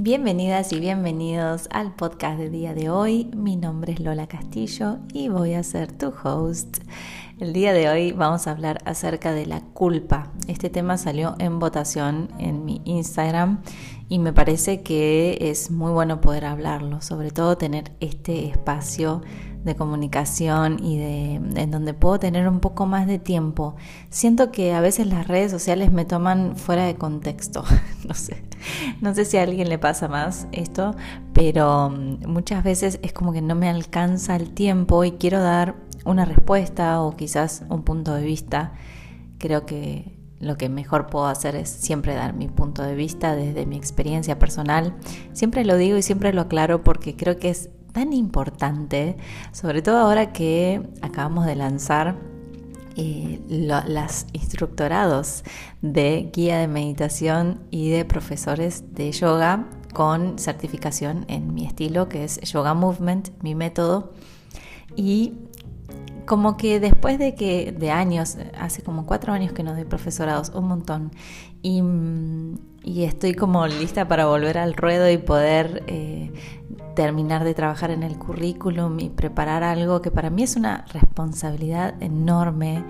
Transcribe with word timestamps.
Bienvenidas 0.00 0.72
y 0.72 0.78
bienvenidos 0.78 1.66
al 1.72 1.92
podcast 1.92 2.38
de 2.38 2.50
día 2.50 2.72
de 2.72 2.88
hoy. 2.88 3.32
Mi 3.34 3.56
nombre 3.56 3.94
es 3.94 3.98
Lola 3.98 4.28
Castillo 4.28 5.00
y 5.12 5.28
voy 5.28 5.54
a 5.54 5.64
ser 5.64 5.90
tu 5.90 6.12
host. 6.22 6.84
El 7.40 7.52
día 7.52 7.72
de 7.72 7.88
hoy 7.88 8.12
vamos 8.12 8.46
a 8.46 8.52
hablar 8.52 8.78
acerca 8.84 9.32
de 9.32 9.46
la 9.46 9.60
culpa. 9.60 10.30
Este 10.46 10.70
tema 10.70 10.98
salió 10.98 11.34
en 11.40 11.58
votación 11.58 12.28
en 12.38 12.64
mi 12.64 12.80
Instagram 12.84 13.60
y 14.08 14.20
me 14.20 14.32
parece 14.32 14.82
que 14.84 15.36
es 15.40 15.72
muy 15.72 15.90
bueno 15.90 16.20
poder 16.20 16.44
hablarlo, 16.44 17.00
sobre 17.00 17.32
todo 17.32 17.58
tener 17.58 17.90
este 17.98 18.46
espacio 18.46 19.22
de 19.68 19.76
comunicación 19.76 20.82
y 20.82 20.98
de 20.98 21.34
en 21.34 21.70
donde 21.70 21.94
puedo 21.94 22.18
tener 22.18 22.48
un 22.48 22.60
poco 22.60 22.86
más 22.86 23.06
de 23.06 23.18
tiempo. 23.18 23.76
Siento 24.10 24.50
que 24.50 24.74
a 24.74 24.80
veces 24.80 25.06
las 25.06 25.28
redes 25.28 25.50
sociales 25.52 25.92
me 25.92 26.04
toman 26.04 26.56
fuera 26.56 26.84
de 26.84 26.96
contexto. 26.96 27.64
no 28.08 28.14
sé. 28.14 28.42
No 29.00 29.14
sé 29.14 29.24
si 29.24 29.36
a 29.36 29.42
alguien 29.42 29.68
le 29.68 29.78
pasa 29.78 30.08
más 30.08 30.48
esto, 30.50 30.96
pero 31.32 31.90
mm, 31.90 32.26
muchas 32.26 32.64
veces 32.64 32.98
es 33.02 33.12
como 33.12 33.32
que 33.32 33.42
no 33.42 33.54
me 33.54 33.68
alcanza 33.68 34.34
el 34.34 34.50
tiempo 34.50 35.04
y 35.04 35.12
quiero 35.12 35.40
dar 35.40 35.76
una 36.04 36.24
respuesta 36.24 37.00
o 37.00 37.16
quizás 37.16 37.62
un 37.68 37.82
punto 37.82 38.14
de 38.14 38.24
vista. 38.24 38.72
Creo 39.38 39.66
que 39.66 40.18
lo 40.40 40.56
que 40.56 40.68
mejor 40.68 41.06
puedo 41.08 41.26
hacer 41.26 41.56
es 41.56 41.68
siempre 41.68 42.14
dar 42.14 42.32
mi 42.32 42.48
punto 42.48 42.82
de 42.82 42.94
vista 42.94 43.34
desde 43.34 43.66
mi 43.66 43.76
experiencia 43.76 44.38
personal. 44.38 44.94
Siempre 45.32 45.64
lo 45.64 45.76
digo 45.76 45.96
y 45.96 46.02
siempre 46.02 46.32
lo 46.32 46.42
aclaro 46.42 46.82
porque 46.82 47.16
creo 47.16 47.38
que 47.38 47.50
es 47.50 47.70
tan 47.92 48.12
importante, 48.12 49.16
sobre 49.52 49.82
todo 49.82 49.98
ahora 49.98 50.32
que 50.32 50.82
acabamos 51.02 51.46
de 51.46 51.56
lanzar 51.56 52.16
eh, 52.96 53.40
instructorados 54.32 55.44
de 55.82 56.30
guía 56.32 56.58
de 56.58 56.66
meditación 56.66 57.60
y 57.70 57.90
de 57.90 58.04
profesores 58.04 58.92
de 58.94 59.12
yoga 59.12 59.68
con 59.92 60.38
certificación 60.38 61.24
en 61.28 61.54
mi 61.54 61.66
estilo, 61.66 62.08
que 62.08 62.24
es 62.24 62.40
Yoga 62.40 62.74
Movement, 62.74 63.30
mi 63.42 63.54
método. 63.54 64.12
Y 64.96 65.34
como 66.26 66.56
que 66.56 66.78
después 66.78 67.18
de 67.18 67.34
que 67.34 67.72
de 67.72 67.90
años, 67.90 68.36
hace 68.58 68.82
como 68.82 69.06
cuatro 69.06 69.32
años 69.32 69.52
que 69.52 69.62
nos 69.62 69.76
doy 69.76 69.84
profesorados, 69.84 70.50
un 70.54 70.68
montón, 70.68 71.10
y, 71.62 71.82
estoy 72.96 73.34
como 73.34 73.66
lista 73.66 74.08
para 74.08 74.26
volver 74.26 74.58
al 74.58 74.74
ruedo 74.74 75.10
y 75.10 75.18
poder 75.18 75.84
eh, 75.86 76.32
terminar 76.94 77.44
de 77.44 77.54
trabajar 77.54 77.90
en 77.90 78.02
el 78.02 78.18
currículum 78.18 78.98
y 79.00 79.10
preparar 79.10 79.62
algo 79.62 80.02
que 80.02 80.10
para 80.10 80.30
mí 80.30 80.42
es 80.42 80.56
una 80.56 80.84
responsabilidad 80.92 81.94
enorme. 82.02 82.84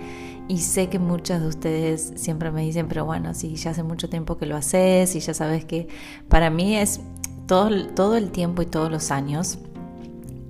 Y 0.48 0.58
sé 0.58 0.88
que 0.88 0.98
muchas 0.98 1.42
de 1.42 1.48
ustedes 1.48 2.12
siempre 2.16 2.50
me 2.50 2.62
dicen, 2.62 2.88
pero 2.88 3.04
bueno, 3.04 3.34
si 3.34 3.54
ya 3.56 3.72
hace 3.72 3.82
mucho 3.82 4.08
tiempo 4.08 4.38
que 4.38 4.46
lo 4.46 4.56
haces 4.56 5.14
y 5.14 5.20
ya 5.20 5.34
sabes 5.34 5.66
que 5.66 5.88
para 6.28 6.48
mí 6.48 6.76
es 6.76 7.00
todo, 7.46 7.88
todo 7.88 8.16
el 8.16 8.30
tiempo 8.30 8.62
y 8.62 8.66
todos 8.66 8.90
los 8.90 9.10
años 9.10 9.58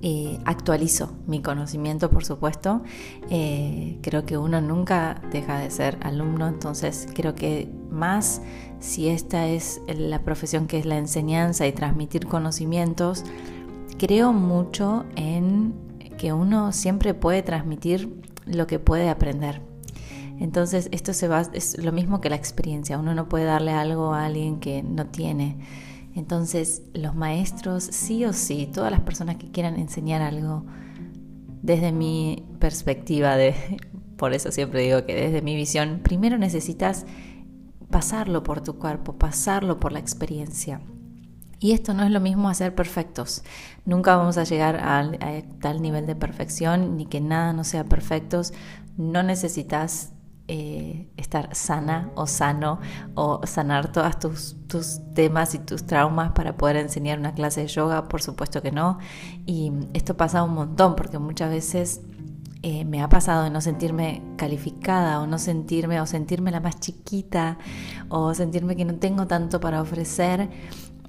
eh, 0.01 0.39
actualizo 0.45 1.11
mi 1.27 1.41
conocimiento, 1.41 2.09
por 2.09 2.23
supuesto. 2.23 2.81
Eh, 3.29 3.97
creo 4.01 4.25
que 4.25 4.37
uno 4.37 4.61
nunca 4.61 5.21
deja 5.31 5.59
de 5.59 5.69
ser 5.69 5.97
alumno, 6.01 6.47
entonces 6.47 7.07
creo 7.13 7.35
que 7.35 7.67
más 7.91 8.41
si 8.79 9.09
esta 9.09 9.47
es 9.47 9.81
la 9.87 10.23
profesión 10.23 10.67
que 10.67 10.79
es 10.79 10.85
la 10.85 10.97
enseñanza 10.97 11.67
y 11.67 11.71
transmitir 11.71 12.27
conocimientos, 12.27 13.23
creo 13.97 14.33
mucho 14.33 15.05
en 15.15 15.73
que 16.17 16.33
uno 16.33 16.71
siempre 16.71 17.13
puede 17.13 17.43
transmitir 17.43 18.21
lo 18.45 18.67
que 18.67 18.79
puede 18.79 19.09
aprender. 19.09 19.61
Entonces 20.39 20.87
esto 20.91 21.13
se 21.13 21.27
va, 21.27 21.41
es 21.53 21.77
lo 21.77 21.91
mismo 21.91 22.21
que 22.21 22.29
la 22.29 22.35
experiencia, 22.35 22.97
uno 22.97 23.13
no 23.13 23.27
puede 23.27 23.45
darle 23.45 23.71
algo 23.71 24.13
a 24.13 24.25
alguien 24.25 24.59
que 24.59 24.83
no 24.83 25.07
tiene. 25.07 25.57
Entonces, 26.15 26.81
los 26.93 27.15
maestros, 27.15 27.83
sí 27.83 28.25
o 28.25 28.33
sí, 28.33 28.69
todas 28.73 28.91
las 28.91 29.01
personas 29.01 29.37
que 29.37 29.51
quieran 29.51 29.77
enseñar 29.77 30.21
algo, 30.21 30.65
desde 31.61 31.91
mi 31.91 32.43
perspectiva, 32.59 33.37
de, 33.37 33.53
por 34.17 34.33
eso 34.33 34.51
siempre 34.51 34.81
digo 34.81 35.05
que 35.05 35.15
desde 35.15 35.41
mi 35.41 35.55
visión, 35.55 35.99
primero 36.03 36.37
necesitas 36.37 37.05
pasarlo 37.89 38.43
por 38.43 38.61
tu 38.61 38.77
cuerpo, 38.77 39.13
pasarlo 39.13 39.79
por 39.79 39.91
la 39.91 39.99
experiencia. 39.99 40.81
Y 41.59 41.73
esto 41.73 41.93
no 41.93 42.03
es 42.03 42.11
lo 42.11 42.21
mismo 42.21 42.49
hacer 42.49 42.73
perfectos. 42.73 43.43
Nunca 43.85 44.15
vamos 44.15 44.37
a 44.37 44.45
llegar 44.45 44.77
a, 44.77 45.11
tal 45.59 45.81
nivel 45.81 46.07
de 46.07 46.15
perfección, 46.15 46.95
ni 46.95 47.05
que 47.05 47.19
nada 47.19 47.51
no 47.51 47.65
sea 47.65 47.83
perfectos. 47.83 48.53
No 48.95 49.23
necesitas 49.23 50.13
eh, 50.47 51.09
estar 51.17 51.53
sana 51.53 52.11
o 52.15 52.27
sano 52.27 52.79
o 53.13 53.45
sanar 53.45 53.91
todos 53.91 54.55
tus 54.67 55.01
temas 55.13 55.53
y 55.53 55.59
tus 55.59 55.85
traumas 55.85 56.31
para 56.31 56.55
poder 56.55 56.77
enseñar 56.77 57.19
una 57.19 57.33
clase 57.33 57.61
de 57.61 57.67
yoga, 57.67 58.07
por 58.07 58.21
supuesto 58.21 58.61
que 58.61 58.71
no. 58.71 58.97
Y 59.45 59.73
esto 59.93 60.15
pasa 60.15 60.43
un 60.43 60.53
montón 60.53 60.95
porque 60.95 61.19
muchas 61.19 61.49
veces 61.49 62.01
eh, 62.61 62.85
me 62.85 63.01
ha 63.01 63.09
pasado 63.09 63.43
de 63.43 63.49
no 63.49 63.61
sentirme 63.61 64.21
calificada 64.35 65.21
o 65.21 65.27
no 65.27 65.37
sentirme 65.37 66.01
o 66.01 66.05
sentirme 66.05 66.51
la 66.51 66.59
más 66.59 66.79
chiquita 66.79 67.57
o 68.09 68.33
sentirme 68.33 68.75
que 68.75 68.85
no 68.85 68.95
tengo 68.95 69.27
tanto 69.27 69.59
para 69.59 69.81
ofrecer 69.81 70.49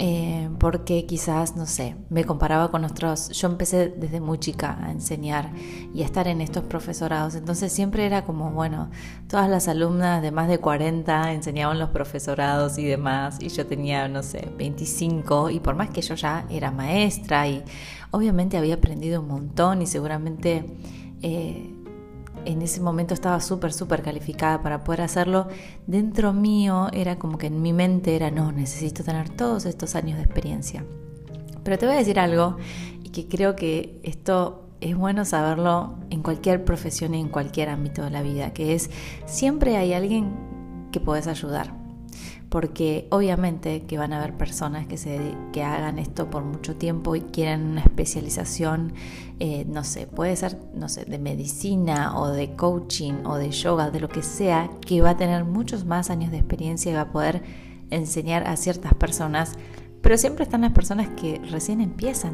eh, 0.03 0.49
porque 0.59 1.05
quizás, 1.05 1.56
no 1.56 1.66
sé, 1.66 1.94
me 2.09 2.25
comparaba 2.25 2.71
con 2.71 2.87
otros, 2.87 3.28
yo 3.38 3.49
empecé 3.49 3.91
desde 3.91 4.19
muy 4.19 4.38
chica 4.38 4.78
a 4.81 4.93
enseñar 4.93 5.53
y 5.93 6.00
a 6.00 6.06
estar 6.06 6.27
en 6.27 6.41
estos 6.41 6.65
profesorados, 6.65 7.34
entonces 7.34 7.71
siempre 7.71 8.06
era 8.06 8.25
como, 8.25 8.50
bueno, 8.50 8.88
todas 9.28 9.50
las 9.50 9.69
alumnas 9.69 10.22
de 10.22 10.31
más 10.31 10.49
de 10.49 10.56
40 10.56 11.34
enseñaban 11.34 11.78
los 11.78 11.91
profesorados 11.91 12.78
y 12.78 12.87
demás, 12.87 13.37
y 13.43 13.50
yo 13.50 13.67
tenía, 13.67 14.09
no 14.09 14.22
sé, 14.22 14.50
25, 14.56 15.50
y 15.50 15.61
por 15.61 15.75
más 15.75 15.91
que 15.91 16.00
yo 16.00 16.15
ya 16.15 16.47
era 16.49 16.71
maestra 16.71 17.47
y 17.47 17.62
obviamente 18.11 18.56
había 18.56 18.77
aprendido 18.77 19.21
un 19.21 19.28
montón 19.28 19.82
y 19.82 19.87
seguramente... 19.87 20.65
Eh, 21.22 21.75
en 22.44 22.62
ese 22.62 22.81
momento 22.81 23.14
estaba 23.14 23.41
súper, 23.41 23.72
súper 23.72 24.03
calificada 24.03 24.62
para 24.62 24.82
poder 24.84 25.03
hacerlo, 25.03 25.48
dentro 25.86 26.32
mío 26.32 26.88
era 26.92 27.19
como 27.19 27.38
que 27.38 27.48
en 27.48 27.60
mi 27.60 27.72
mente 27.72 28.16
era, 28.16 28.31
no, 28.31 28.53
necesito 28.53 29.04
tener 29.04 29.28
todos 29.28 29.66
estos 29.66 29.94
años 29.94 30.16
de 30.16 30.25
experiencia. 30.25 30.84
Pero 31.62 31.78
te 31.78 31.86
voy 31.86 31.97
a 31.97 31.98
decir 31.98 32.19
algo 32.19 32.56
y 33.03 33.10
que 33.10 33.28
creo 33.28 33.56
que 33.56 34.00
esto 34.03 34.66
es 34.81 34.97
bueno 34.97 35.25
saberlo 35.26 35.98
en 36.08 36.22
cualquier 36.22 36.64
profesión 36.64 37.14
y 37.14 37.20
en 37.20 37.28
cualquier 37.28 37.69
ámbito 37.69 38.02
de 38.02 38.10
la 38.10 38.22
vida, 38.22 38.54
que 38.54 38.75
es 38.75 38.91
siempre 39.26 39.76
hay 39.76 39.92
alguien 39.92 40.32
que 40.92 41.00
puedes 41.00 41.26
ayudar 41.26 41.80
porque 42.50 43.06
obviamente 43.11 43.83
que 43.83 43.97
van 43.97 44.12
a 44.12 44.19
haber 44.19 44.37
personas 44.37 44.87
que, 44.88 44.99
se, 44.99 45.19
que 45.53 45.62
hagan 45.62 46.00
esto 46.00 46.28
por 46.31 46.44
mucho 46.44 46.75
tiempo 46.75 47.15
y 47.15 47.21
quieran 47.21 47.65
una 47.65 47.81
especialización, 47.81 48.93
eh, 49.38 49.65
no 49.69 49.84
sé, 49.84 50.09
puede 50.09 50.34
ser, 50.34 50.59
no 50.75 50.88
sé, 50.88 51.05
de 51.05 51.19
medicina 51.21 52.19
o 52.19 52.28
de 52.28 52.56
coaching 52.56 53.25
o 53.25 53.37
de 53.37 53.53
yoga, 53.53 53.91
de 53.91 54.00
lo 54.00 54.09
que 54.09 54.22
sea, 54.22 54.69
que 54.84 55.00
va 55.00 55.11
a 55.11 55.16
tener 55.16 55.44
muchos 55.44 55.84
más 55.84 56.11
años 56.11 56.33
de 56.33 56.38
experiencia 56.38 56.91
y 56.91 56.94
va 56.97 57.03
a 57.03 57.12
poder 57.12 57.43
enseñar 57.91 58.47
a 58.49 58.56
ciertas 58.56 58.94
personas, 58.94 59.53
pero 60.03 60.19
siempre 60.19 60.43
están 60.43 60.62
las 60.62 60.72
personas 60.72 61.09
que 61.11 61.41
recién 61.50 61.81
empiezan. 61.81 62.32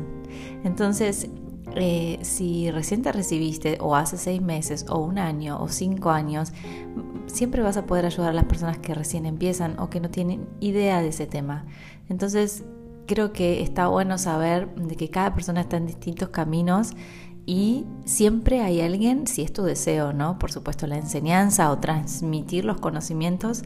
Entonces, 0.65 1.29
eh, 1.75 2.19
si 2.23 2.71
recién 2.71 3.03
te 3.03 3.13
recibiste 3.13 3.79
o 3.81 3.97
hace 3.97 4.17
seis 4.17 4.41
meses 4.41 4.87
o 4.89 4.99
un 4.99 5.19
año 5.19 5.61
o 5.61 5.69
cinco 5.69 6.11
años, 6.11 6.53
siempre 7.27 7.63
vas 7.63 7.77
a 7.77 7.87
poder 7.87 8.07
ayudar 8.07 8.31
a 8.31 8.35
las 8.35 8.45
personas 8.45 8.79
que 8.79 8.95
recién 8.95 9.27
empiezan 9.27 9.79
o 9.79 9.91
que 9.91 10.01
no 10.01 10.11
tienen 10.11 10.49
idea 10.61 11.03
de 11.03 11.09
ese 11.09 11.27
tema. 11.27 11.67
Entonces, 12.09 12.65
creo 13.07 13.33
que 13.33 13.63
está 13.63 13.89
bueno 13.89 14.19
saber 14.19 14.75
de 14.75 14.97
que 14.97 15.11
cada 15.11 15.35
persona 15.35 15.63
está 15.63 15.77
en 15.77 15.87
distintos 15.87 16.29
caminos 16.29 16.93
y 17.47 17.87
siempre 18.05 18.61
hay 18.61 18.81
alguien, 18.81 19.27
si 19.27 19.43
es 19.43 19.53
tu 19.53 19.63
deseo, 19.63 20.13
¿no? 20.13 20.39
Por 20.39 20.51
supuesto, 20.51 20.87
la 20.87 20.97
enseñanza 20.97 21.71
o 21.71 21.79
transmitir 21.79 22.65
los 22.65 22.81
conocimientos, 22.81 23.63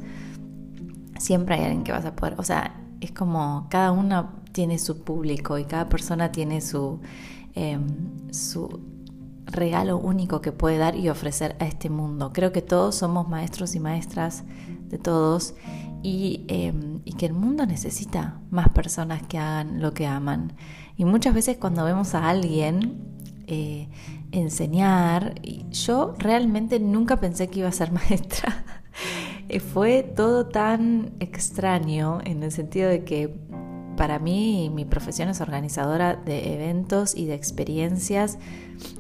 siempre 1.18 1.54
hay 1.54 1.64
alguien 1.64 1.84
que 1.84 1.92
vas 1.92 2.04
a 2.04 2.14
poder, 2.14 2.34
o 2.38 2.42
sea, 2.42 2.80
es 3.00 3.12
como 3.12 3.66
cada 3.70 3.92
uno 3.92 4.40
tiene 4.52 4.78
su 4.78 5.02
público 5.02 5.58
y 5.58 5.64
cada 5.64 5.88
persona 5.88 6.32
tiene 6.32 6.60
su, 6.60 7.00
em, 7.54 8.32
su 8.32 8.80
regalo 9.46 9.98
único 9.98 10.40
que 10.40 10.52
puede 10.52 10.78
dar 10.78 10.96
y 10.96 11.08
ofrecer 11.08 11.56
a 11.60 11.66
este 11.66 11.90
mundo. 11.90 12.32
Creo 12.32 12.52
que 12.52 12.62
todos 12.62 12.94
somos 12.94 13.28
maestros 13.28 13.74
y 13.74 13.80
maestras 13.80 14.44
de 14.88 14.98
todos 14.98 15.54
y, 16.02 16.44
em, 16.48 17.00
que 17.18 17.26
el 17.26 17.32
mundo 17.34 17.66
necesita 17.66 18.40
más 18.50 18.70
personas 18.70 19.22
que 19.22 19.38
hagan 19.38 19.82
lo 19.82 19.92
que 19.92 20.06
aman. 20.06 20.54
Y 20.96 21.04
muchas 21.04 21.34
veces 21.34 21.58
cuando 21.58 21.84
vemos 21.84 22.14
a 22.14 22.28
alguien 22.28 23.08
eh, 23.46 23.88
enseñar, 24.30 25.34
yo 25.70 26.14
realmente 26.18 26.78
nunca 26.78 27.18
pensé 27.18 27.48
que 27.48 27.60
iba 27.60 27.68
a 27.68 27.72
ser 27.72 27.90
maestra. 28.00 28.64
Fue 29.72 30.04
todo 30.04 30.46
tan 30.46 31.12
extraño 31.18 32.20
en 32.24 32.44
el 32.44 32.52
sentido 32.52 32.88
de 32.88 33.04
que 33.04 33.36
para 34.00 34.18
mí 34.18 34.70
mi 34.74 34.86
profesión 34.86 35.28
es 35.28 35.42
organizadora 35.42 36.16
de 36.16 36.54
eventos 36.54 37.14
y 37.14 37.26
de 37.26 37.34
experiencias 37.34 38.38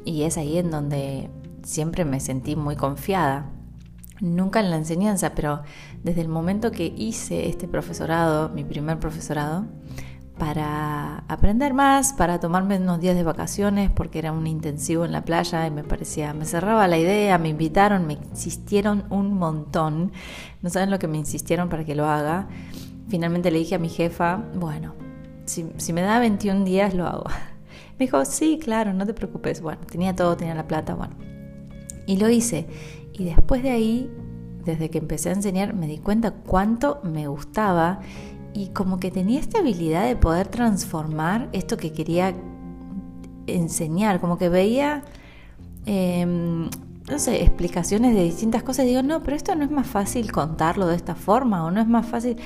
y 0.04 0.24
es 0.24 0.36
ahí 0.36 0.58
en 0.58 0.70
donde 0.70 1.30
siempre 1.62 2.04
me 2.04 2.20
sentí 2.20 2.54
muy 2.54 2.76
confiada. 2.76 3.46
Nunca 4.20 4.60
en 4.60 4.68
la 4.68 4.76
enseñanza, 4.76 5.34
pero 5.34 5.62
desde 6.04 6.20
el 6.20 6.28
momento 6.28 6.70
que 6.70 6.92
hice 6.94 7.48
este 7.48 7.66
profesorado, 7.66 8.50
mi 8.50 8.62
primer 8.62 8.98
profesorado, 8.98 9.64
para 10.38 11.24
aprender 11.28 11.72
más, 11.72 12.12
para 12.12 12.38
tomarme 12.38 12.76
unos 12.76 13.00
días 13.00 13.16
de 13.16 13.22
vacaciones 13.22 13.90
porque 13.90 14.18
era 14.18 14.32
un 14.32 14.46
intensivo 14.46 15.06
en 15.06 15.12
la 15.12 15.24
playa 15.24 15.66
y 15.66 15.70
me 15.70 15.82
parecía, 15.82 16.34
me 16.34 16.44
cerraba 16.44 16.86
la 16.88 16.98
idea, 16.98 17.38
me 17.38 17.48
invitaron, 17.48 18.06
me 18.06 18.18
insistieron 18.32 19.04
un 19.08 19.32
montón, 19.32 20.12
no 20.60 20.68
saben 20.68 20.90
lo 20.90 20.98
que 20.98 21.08
me 21.08 21.16
insistieron 21.16 21.70
para 21.70 21.86
que 21.86 21.94
lo 21.94 22.06
haga. 22.06 22.48
Finalmente 23.10 23.50
le 23.50 23.58
dije 23.58 23.74
a 23.74 23.78
mi 23.78 23.88
jefa, 23.88 24.44
bueno, 24.54 24.94
si, 25.44 25.92
me 25.92 26.00
da 26.00 26.20
21 26.20 26.64
días 26.64 26.94
lo 26.94 27.06
hago. 27.06 27.24
Me 27.98 28.06
dijo, 28.06 28.24
sí, 28.24 28.58
claro, 28.58 28.94
no 28.94 29.04
te 29.04 29.12
preocupes. 29.12 29.60
Bueno, 29.60 29.82
tenía 29.90 30.16
todo, 30.16 30.34
tenía 30.34 30.54
la 30.54 30.66
plata, 30.66 30.94
bueno. 30.94 31.14
Y 32.06 32.16
lo 32.16 32.30
hice. 32.30 32.66
Y 33.12 33.24
después 33.24 33.62
de 33.62 33.70
ahí, 33.70 34.10
desde 34.64 34.88
que 34.88 34.96
empecé 34.96 35.28
a 35.28 35.32
enseñar, 35.32 35.74
me 35.74 35.86
di 35.86 35.98
cuenta 35.98 36.30
cuánto 36.30 37.00
me 37.02 37.26
gustaba 37.26 38.00
y 38.54 38.68
como 38.68 38.98
que 38.98 39.10
tenía 39.10 39.38
esta 39.38 39.58
habilidad 39.58 40.06
de 40.06 40.16
poder 40.16 40.48
transformar 40.48 41.50
esto 41.52 41.76
que 41.76 41.92
quería 41.92 42.34
enseñar, 43.46 44.20
como 44.20 44.38
que 44.38 44.48
veía, 44.48 45.02
em, 45.84 46.70
no 47.10 47.18
sé, 47.18 47.42
explicaciones 47.42 48.14
de 48.14 48.22
distintas 48.22 48.62
cosas. 48.62 48.86
digo, 48.86 49.02
no, 49.02 49.22
pero 49.22 49.36
esto 49.36 49.54
no 49.54 49.64
es 49.64 49.70
más 49.70 49.86
fácil 49.86 50.30
contarlo 50.30 50.86
de 50.86 50.96
esta 50.96 51.14
forma 51.14 51.64
o 51.64 51.70
no 51.70 51.80
es 51.80 51.88
más 51.88 52.06
fácil. 52.06 52.36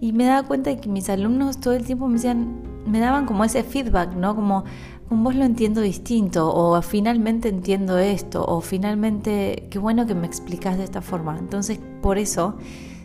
Y 0.00 0.12
me 0.12 0.24
daba 0.24 0.46
cuenta 0.46 0.70
de 0.70 0.78
que 0.78 0.88
mis 0.88 1.08
alumnos 1.10 1.60
todo 1.60 1.74
el 1.74 1.84
tiempo 1.84 2.06
me 2.08 2.14
decían, 2.14 2.62
me 2.86 3.00
daban 3.00 3.26
como 3.26 3.44
ese 3.44 3.62
feedback, 3.62 4.14
¿no? 4.14 4.34
Como, 4.34 4.64
con 5.08 5.22
vos 5.22 5.34
lo 5.34 5.44
entiendo 5.44 5.82
distinto 5.82 6.52
o 6.52 6.80
finalmente 6.80 7.48
entiendo 7.48 7.98
esto 7.98 8.44
o 8.44 8.60
finalmente 8.60 9.68
qué 9.70 9.78
bueno 9.78 10.06
que 10.06 10.14
me 10.14 10.26
explicas 10.26 10.78
de 10.78 10.84
esta 10.84 11.02
forma. 11.02 11.38
Entonces, 11.38 11.78
por 12.00 12.18
eso 12.18 12.56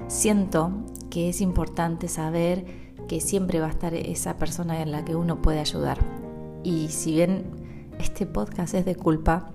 siento 0.07 0.71
que 1.09 1.29
es 1.29 1.41
importante 1.41 2.07
saber 2.07 2.65
que 3.07 3.19
siempre 3.19 3.59
va 3.59 3.67
a 3.67 3.71
estar 3.71 3.93
esa 3.93 4.37
persona 4.37 4.81
en 4.81 4.91
la 4.91 5.03
que 5.03 5.15
uno 5.15 5.41
puede 5.41 5.59
ayudar. 5.59 5.97
Y 6.63 6.87
si 6.89 7.13
bien 7.13 7.43
este 7.99 8.25
podcast 8.25 8.73
es 8.73 8.85
de 8.85 8.95
culpa, 8.95 9.51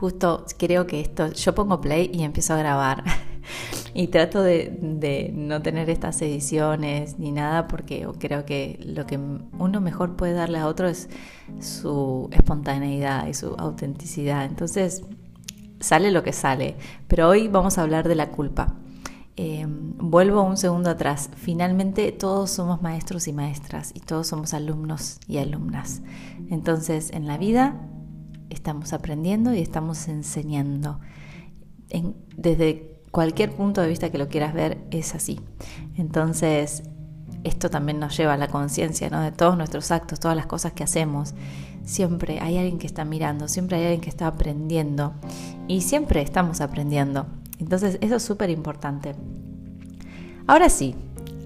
justo 0.00 0.46
creo 0.56 0.86
que 0.86 1.02
esto, 1.02 1.30
yo 1.32 1.54
pongo 1.54 1.82
play 1.82 2.10
y 2.12 2.22
empiezo 2.22 2.54
a 2.54 2.56
grabar. 2.56 3.04
y 3.94 4.06
trato 4.06 4.42
de, 4.42 5.30
no 5.34 5.60
tener 5.60 5.90
estas 5.90 6.22
ediciones 6.22 7.18
ni 7.18 7.32
nada 7.32 7.68
porque 7.68 8.08
creo 8.18 8.46
que 8.46 8.80
lo 8.82 9.04
que 9.04 9.18
uno 9.18 9.80
mejor 9.82 10.16
puede 10.16 10.32
darle 10.32 10.58
a 10.58 10.66
otro 10.66 10.88
es 10.88 11.10
su 11.60 12.30
espontaneidad 12.32 13.26
y 13.26 13.34
su 13.34 13.54
autenticidad. 13.58 14.46
Entonces, 14.46 15.02
sale 15.80 16.10
lo 16.10 16.22
que 16.22 16.32
sale. 16.32 16.76
Pero 17.06 17.28
hoy 17.28 17.48
vamos 17.48 17.76
a 17.76 17.82
hablar 17.82 18.08
de 18.08 18.14
la 18.14 18.30
culpa. 18.30 18.76
Eh, 19.36 19.66
vuelvo 19.68 20.42
un 20.42 20.56
segundo 20.56 20.88
atrás. 20.88 21.28
Finalmente 21.36 22.10
todos 22.12 22.50
somos 22.50 22.80
maestros 22.80 23.28
y 23.28 23.34
maestras 23.34 23.92
y 23.94 24.00
todos 24.00 24.28
somos 24.28 24.54
alumnos 24.54 25.18
y 25.28 25.38
alumnas. 25.38 26.00
Entonces 26.48 27.10
en 27.12 27.26
la 27.26 27.36
vida 27.36 27.89
estamos 28.50 28.92
aprendiendo 28.92 29.54
y 29.54 29.60
estamos 29.60 30.08
enseñando. 30.08 31.00
desde 32.36 32.90
cualquier 33.10 33.52
punto 33.52 33.80
de 33.80 33.88
vista 33.88 34.10
que 34.10 34.18
lo 34.18 34.28
quieras 34.28 34.54
ver 34.54 34.78
es 34.90 35.14
así. 35.14 35.40
Entonces 35.96 36.82
esto 37.44 37.70
también 37.70 37.98
nos 37.98 38.16
lleva 38.16 38.34
a 38.34 38.36
la 38.36 38.48
conciencia 38.48 39.08
¿no? 39.10 39.20
de 39.22 39.32
todos 39.32 39.56
nuestros 39.56 39.90
actos, 39.90 40.20
todas 40.20 40.36
las 40.36 40.46
cosas 40.46 40.72
que 40.72 40.84
hacemos. 40.84 41.34
Siempre 41.84 42.38
hay 42.40 42.58
alguien 42.58 42.78
que 42.78 42.86
está 42.86 43.04
mirando, 43.04 43.48
siempre 43.48 43.78
hay 43.78 43.84
alguien 43.84 44.00
que 44.00 44.10
está 44.10 44.26
aprendiendo 44.26 45.14
y 45.66 45.80
siempre 45.80 46.20
estamos 46.20 46.60
aprendiendo. 46.60 47.26
Entonces 47.58 47.98
eso 48.00 48.16
es 48.16 48.22
súper 48.22 48.50
importante. 48.50 49.14
Ahora 50.46 50.68
sí, 50.68 50.94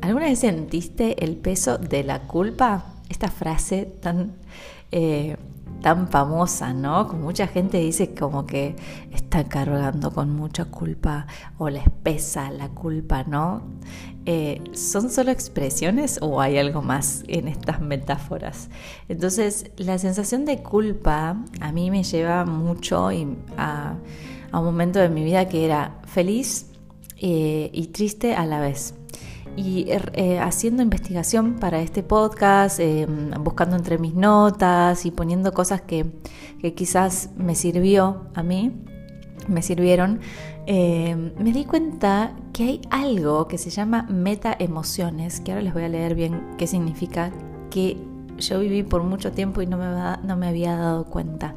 ¿alguna 0.00 0.26
vez 0.26 0.40
sentiste 0.40 1.24
el 1.24 1.36
peso 1.36 1.78
de 1.78 2.04
la 2.04 2.22
culpa? 2.22 2.86
Esta 3.08 3.28
frase 3.28 3.84
tan, 3.84 4.32
eh, 4.90 5.36
tan 5.84 6.08
famosa, 6.08 6.72
¿no? 6.72 7.06
Como 7.06 7.24
mucha 7.24 7.46
gente 7.46 7.76
dice 7.76 8.14
como 8.14 8.46
que 8.46 8.74
está 9.12 9.44
cargando 9.44 10.12
con 10.12 10.30
mucha 10.34 10.64
culpa 10.64 11.26
o 11.58 11.68
les 11.68 11.84
pesa 12.02 12.50
la 12.50 12.70
culpa, 12.70 13.24
¿no? 13.24 13.64
Eh, 14.24 14.62
¿Son 14.72 15.10
solo 15.10 15.30
expresiones 15.30 16.20
o 16.22 16.40
hay 16.40 16.56
algo 16.56 16.80
más 16.80 17.22
en 17.28 17.48
estas 17.48 17.82
metáforas? 17.82 18.70
Entonces, 19.10 19.72
la 19.76 19.98
sensación 19.98 20.46
de 20.46 20.62
culpa 20.62 21.36
a 21.60 21.72
mí 21.72 21.90
me 21.90 22.02
lleva 22.02 22.46
mucho 22.46 23.10
a 23.58 23.96
un 24.54 24.64
momento 24.64 25.00
de 25.00 25.10
mi 25.10 25.22
vida 25.22 25.50
que 25.50 25.66
era 25.66 26.00
feliz 26.06 26.70
eh, 27.18 27.68
y 27.74 27.88
triste 27.88 28.34
a 28.34 28.46
la 28.46 28.58
vez. 28.58 28.94
Y 29.56 29.90
er, 29.90 30.10
eh, 30.14 30.38
haciendo 30.38 30.82
investigación 30.82 31.54
para 31.54 31.80
este 31.80 32.02
podcast, 32.02 32.80
em, 32.80 33.30
buscando 33.42 33.76
entre 33.76 33.98
mis 33.98 34.14
notas 34.14 35.06
y 35.06 35.10
poniendo 35.10 35.52
cosas 35.52 35.82
que, 35.82 36.06
quizás 36.74 37.30
me 37.36 37.54
sirvió 37.54 38.28
a 38.34 38.42
mí, 38.42 38.72
me 39.48 39.60
sirvieron, 39.62 40.20
em, 40.66 41.32
me 41.38 41.52
di 41.52 41.64
cuenta 41.66 42.34
que 42.52 42.64
hay 42.64 42.80
algo 42.90 43.46
que 43.48 43.58
se 43.58 43.70
llama 43.70 44.06
meta 44.08 44.56
emociones, 44.58 45.40
que 45.40 45.52
ahora 45.52 45.62
les 45.62 45.74
voy 45.74 45.84
a 45.84 45.88
leer 45.88 46.14
bien 46.14 46.56
qué 46.56 46.66
significa, 46.66 47.30
que 47.70 47.98
yo 48.38 48.60
viví 48.60 48.82
por 48.82 49.02
mucho 49.02 49.32
tiempo 49.32 49.62
y 49.62 49.66
no 49.66 49.76
me, 49.76 49.86
no 50.26 50.36
me 50.36 50.48
había 50.48 50.76
dado 50.76 51.04
cuenta 51.04 51.54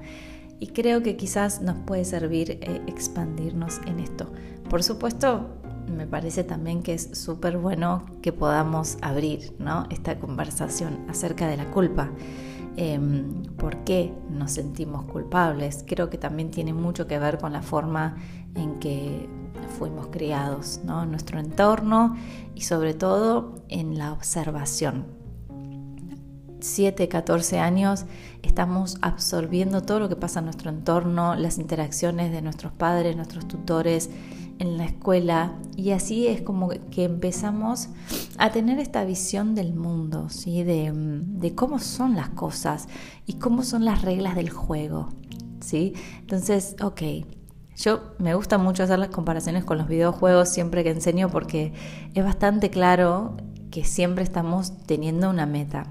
y 0.59 0.67
creo 0.67 1.03
que 1.03 1.15
quizás 1.17 1.61
nos 1.61 1.77
puede 1.77 2.05
servir 2.05 2.51
eh, 2.61 2.81
expandirnos 2.87 3.79
en 3.85 3.99
esto. 3.99 4.31
Por 4.69 4.83
supuesto, 4.83 5.49
me 5.87 6.07
parece 6.07 6.43
también 6.43 6.83
que 6.83 6.93
es 6.93 7.09
súper 7.13 7.57
bueno 7.57 8.05
que 8.21 8.33
podamos 8.33 8.97
abrir 9.01 9.55
¿no? 9.59 9.87
esta 9.89 10.19
conversación 10.19 11.05
acerca 11.09 11.47
de 11.47 11.57
la 11.57 11.71
culpa. 11.71 12.11
Em, 12.75 13.43
¿Por 13.57 13.83
qué 13.83 14.13
nos 14.29 14.51
sentimos 14.51 15.05
culpables? 15.05 15.83
Creo 15.87 16.09
que 16.09 16.17
también 16.17 16.51
tiene 16.51 16.73
mucho 16.73 17.07
que 17.07 17.17
ver 17.17 17.39
con 17.39 17.53
la 17.53 17.61
forma 17.61 18.17
en 18.55 18.79
que 18.79 19.27
fuimos 19.79 20.07
criados, 20.07 20.81
¿no? 20.83 21.05
nuestro 21.05 21.39
entorno 21.39 22.15
y 22.53 22.61
sobre 22.61 22.93
todo 22.93 23.55
en 23.67 23.97
la 23.97 24.13
observación. 24.13 25.05
7, 26.59 27.07
14 27.07 27.59
años 27.59 28.05
estamos 28.41 28.97
absorbiendo 29.01 29.81
todo 29.81 29.99
lo 29.99 30.09
que 30.09 30.15
pasa 30.15 30.39
en 30.39 30.45
nuestro 30.45 30.69
entorno, 30.69 31.35
las 31.35 31.57
interacciones 31.57 32.31
de 32.31 32.41
nuestros 32.41 32.73
padres, 32.73 33.15
nuestros 33.15 33.47
tutores 33.47 34.09
en 34.59 34.77
la 34.77 34.85
escuela 34.85 35.53
y 35.75 35.91
así 35.91 36.27
es 36.27 36.41
como 36.41 36.69
que 36.69 37.03
empezamos 37.03 37.89
a 38.37 38.51
tener 38.51 38.79
esta 38.79 39.03
visión 39.05 39.55
del 39.55 39.73
mundo, 39.73 40.29
¿sí? 40.29 40.63
de, 40.63 40.91
de 40.93 41.55
cómo 41.55 41.79
son 41.79 42.15
las 42.15 42.29
cosas 42.29 42.87
y 43.25 43.33
cómo 43.33 43.63
son 43.63 43.85
las 43.85 44.01
reglas 44.01 44.35
del 44.35 44.49
juego. 44.49 45.09
¿sí? 45.59 45.93
Entonces, 46.19 46.75
ok, 46.81 47.01
yo 47.75 48.15
me 48.17 48.33
gusta 48.33 48.57
mucho 48.57 48.83
hacer 48.83 48.97
las 48.97 49.09
comparaciones 49.09 49.63
con 49.63 49.77
los 49.77 49.87
videojuegos 49.87 50.49
siempre 50.49 50.83
que 50.83 50.89
enseño 50.89 51.29
porque 51.29 51.73
es 52.15 52.23
bastante 52.23 52.69
claro 52.69 53.37
que 53.69 53.83
siempre 53.83 54.23
estamos 54.23 54.73
teniendo 54.85 55.29
una 55.29 55.45
meta. 55.45 55.85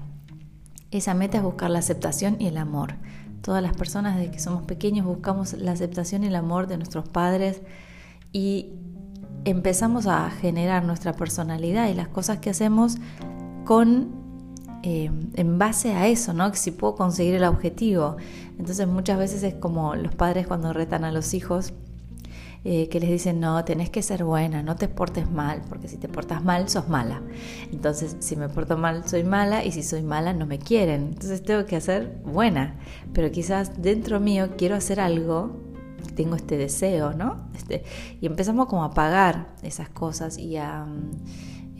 Esa 0.91 1.13
meta 1.13 1.37
es 1.37 1.43
buscar 1.43 1.69
la 1.69 1.79
aceptación 1.79 2.35
y 2.39 2.47
el 2.47 2.57
amor. 2.57 2.95
Todas 3.41 3.63
las 3.63 3.73
personas 3.77 4.17
desde 4.17 4.31
que 4.31 4.39
somos 4.39 4.63
pequeños 4.63 5.05
buscamos 5.05 5.53
la 5.53 5.71
aceptación 5.71 6.23
y 6.23 6.27
el 6.27 6.35
amor 6.35 6.67
de 6.67 6.77
nuestros 6.77 7.07
padres 7.07 7.61
y 8.31 8.73
empezamos 9.45 10.07
a 10.07 10.29
generar 10.29 10.83
nuestra 10.83 11.13
personalidad 11.13 11.89
y 11.89 11.93
las 11.93 12.07
cosas 12.07 12.39
que 12.39 12.49
hacemos 12.49 12.97
con 13.65 14.15
eh, 14.83 15.09
en 15.33 15.57
base 15.57 15.93
a 15.93 16.07
eso, 16.07 16.33
¿no? 16.33 16.53
Si 16.53 16.71
puedo 16.71 16.95
conseguir 16.95 17.35
el 17.35 17.43
objetivo. 17.43 18.17
Entonces 18.57 18.87
muchas 18.87 19.17
veces 19.17 19.43
es 19.43 19.55
como 19.55 19.95
los 19.95 20.15
padres 20.15 20.47
cuando 20.47 20.71
retan 20.71 21.03
a 21.03 21.11
los 21.11 21.33
hijos 21.33 21.73
eh, 22.63 22.89
que 22.89 22.99
les 22.99 23.09
dicen, 23.09 23.39
no, 23.39 23.63
tenés 23.63 23.89
que 23.89 24.01
ser 24.01 24.23
buena, 24.23 24.61
no 24.61 24.75
te 24.75 24.87
portes 24.89 25.29
mal, 25.31 25.61
porque 25.69 25.87
si 25.87 25.97
te 25.97 26.09
portas 26.09 26.43
mal, 26.43 26.67
sos 26.67 26.89
mala. 26.89 27.21
Entonces, 27.71 28.17
si 28.19 28.35
me 28.35 28.49
porto 28.49 28.77
mal, 28.77 29.07
soy 29.07 29.23
mala, 29.23 29.63
y 29.63 29.71
si 29.71 29.83
soy 29.83 30.03
mala, 30.03 30.33
no 30.33 30.45
me 30.45 30.59
quieren. 30.59 31.03
Entonces, 31.13 31.43
tengo 31.43 31.65
que 31.65 31.75
hacer 31.75 32.19
buena. 32.25 32.75
Pero 33.13 33.31
quizás 33.31 33.81
dentro 33.81 34.19
mío 34.19 34.49
quiero 34.57 34.75
hacer 34.75 34.99
algo, 34.99 35.55
tengo 36.15 36.35
este 36.35 36.57
deseo, 36.57 37.13
¿no? 37.13 37.49
Este, 37.55 37.83
y 38.21 38.25
empezamos 38.25 38.67
como 38.67 38.83
a 38.83 38.91
pagar 38.91 39.55
esas 39.61 39.89
cosas 39.89 40.37
y 40.37 40.57
a 40.57 40.85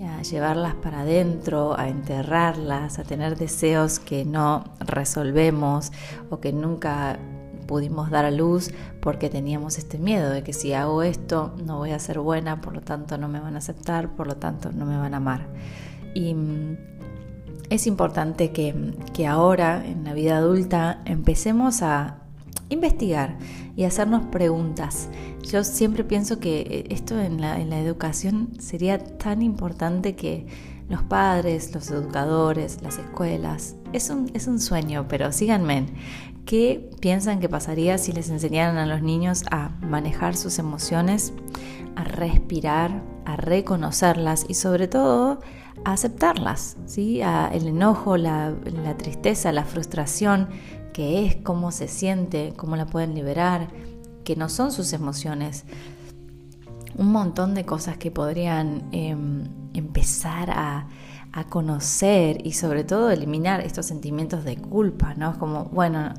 a 0.05 0.21
llevarlas 0.21 0.75
para 0.75 1.01
adentro, 1.01 1.77
a 1.77 1.89
enterrarlas, 1.89 2.99
a 2.99 3.03
tener 3.03 3.35
deseos 3.35 3.99
que 3.99 4.25
no 4.25 4.63
resolvemos 4.79 5.91
o 6.29 6.39
que 6.39 6.53
nunca 6.53 7.17
pudimos 7.65 8.09
dar 8.09 8.25
a 8.25 8.31
luz 8.31 8.71
porque 9.01 9.29
teníamos 9.29 9.77
este 9.77 9.97
miedo 9.97 10.29
de 10.29 10.43
que 10.43 10.53
si 10.53 10.73
hago 10.73 11.01
esto 11.03 11.53
no 11.65 11.77
voy 11.77 11.91
a 11.91 11.99
ser 11.99 12.19
buena, 12.19 12.61
por 12.61 12.73
lo 12.73 12.81
tanto 12.81 13.17
no 13.17 13.27
me 13.27 13.39
van 13.39 13.55
a 13.55 13.57
aceptar, 13.57 14.15
por 14.15 14.27
lo 14.27 14.37
tanto 14.37 14.71
no 14.71 14.85
me 14.85 14.97
van 14.97 15.13
a 15.13 15.17
amar. 15.17 15.47
Y 16.13 16.33
mm, 16.33 16.77
es 17.69 17.87
importante 17.87 18.51
que, 18.51 19.27
ahora, 19.27 19.85
en 19.85 20.05
la 20.05 20.13
vida 20.13 20.37
adulta, 20.37 21.01
empecemos 21.05 21.81
a, 21.81 22.19
investigar 22.69 23.37
y 23.75 23.83
hacernos 23.83 24.25
preguntas. 24.27 25.09
Yo 25.43 25.63
siempre 25.63 26.03
pienso 26.03 26.39
que 26.39 26.61
eh, 26.61 26.85
esto 26.89 27.19
en 27.19 27.41
la, 27.41 27.57
educación 27.59 28.49
sería 28.59 28.97
tan 28.97 29.41
importante 29.41 30.15
que 30.15 30.47
los 30.89 31.03
padres, 31.03 31.73
los 31.73 31.89
educadores, 31.91 32.81
las 32.81 32.97
escuelas, 32.97 33.75
es 33.93 34.09
un, 34.09 34.59
sueño, 34.59 35.05
pero 35.07 35.31
síganme. 35.31 35.85
¿Qué 36.45 36.89
piensan 37.01 37.39
que 37.41 37.49
pasaría 37.49 37.97
si 37.97 38.13
les 38.13 38.29
enseñaran 38.29 38.77
a 38.77 38.85
los 38.85 39.01
niños 39.01 39.43
a 39.51 39.69
manejar 39.81 40.37
sus 40.37 40.59
emociones, 40.59 41.33
a 41.97 42.05
respirar, 42.05 43.03
a 43.25 43.35
reconocerlas 43.35 44.45
y 44.47 44.53
sobre 44.53 44.87
todo 44.87 45.41
a 45.83 45.91
aceptarlas? 45.91 46.77
¿sí? 46.85 47.19
el 47.21 47.67
enojo, 47.67 48.15
la 48.15 48.55
tristeza, 48.97 49.51
la 49.51 49.65
frustración, 49.65 50.47
qué 50.97 51.27
es, 51.27 51.35
cómo 51.35 51.71
se 51.71 51.87
siente, 51.87 52.53
cómo 52.57 52.75
la 52.75 52.87
pueden 52.87 53.13
liberar, 53.13 53.67
que 54.23 54.35
no 54.35 54.49
son 54.49 54.71
sus 54.71 54.93
emociones. 54.93 55.63
Un 56.95 57.11
montón 57.11 57.53
de 57.53 57.65
cosas 57.65 57.97
que 57.97 58.09
podrían 58.09 58.89
em, 58.91 59.43
empezar 59.75 60.49
a, 60.49 60.87
a 61.33 61.43
conocer 61.43 62.43
y 62.43 62.53
sobre 62.53 62.83
todo 62.83 63.11
eliminar 63.11 63.61
estos 63.61 63.85
sentimientos 63.85 64.43
de 64.43 64.57
culpa, 64.57 65.13
¿no? 65.13 65.33
Es 65.33 65.37
como, 65.37 65.65
bueno, 65.65 66.15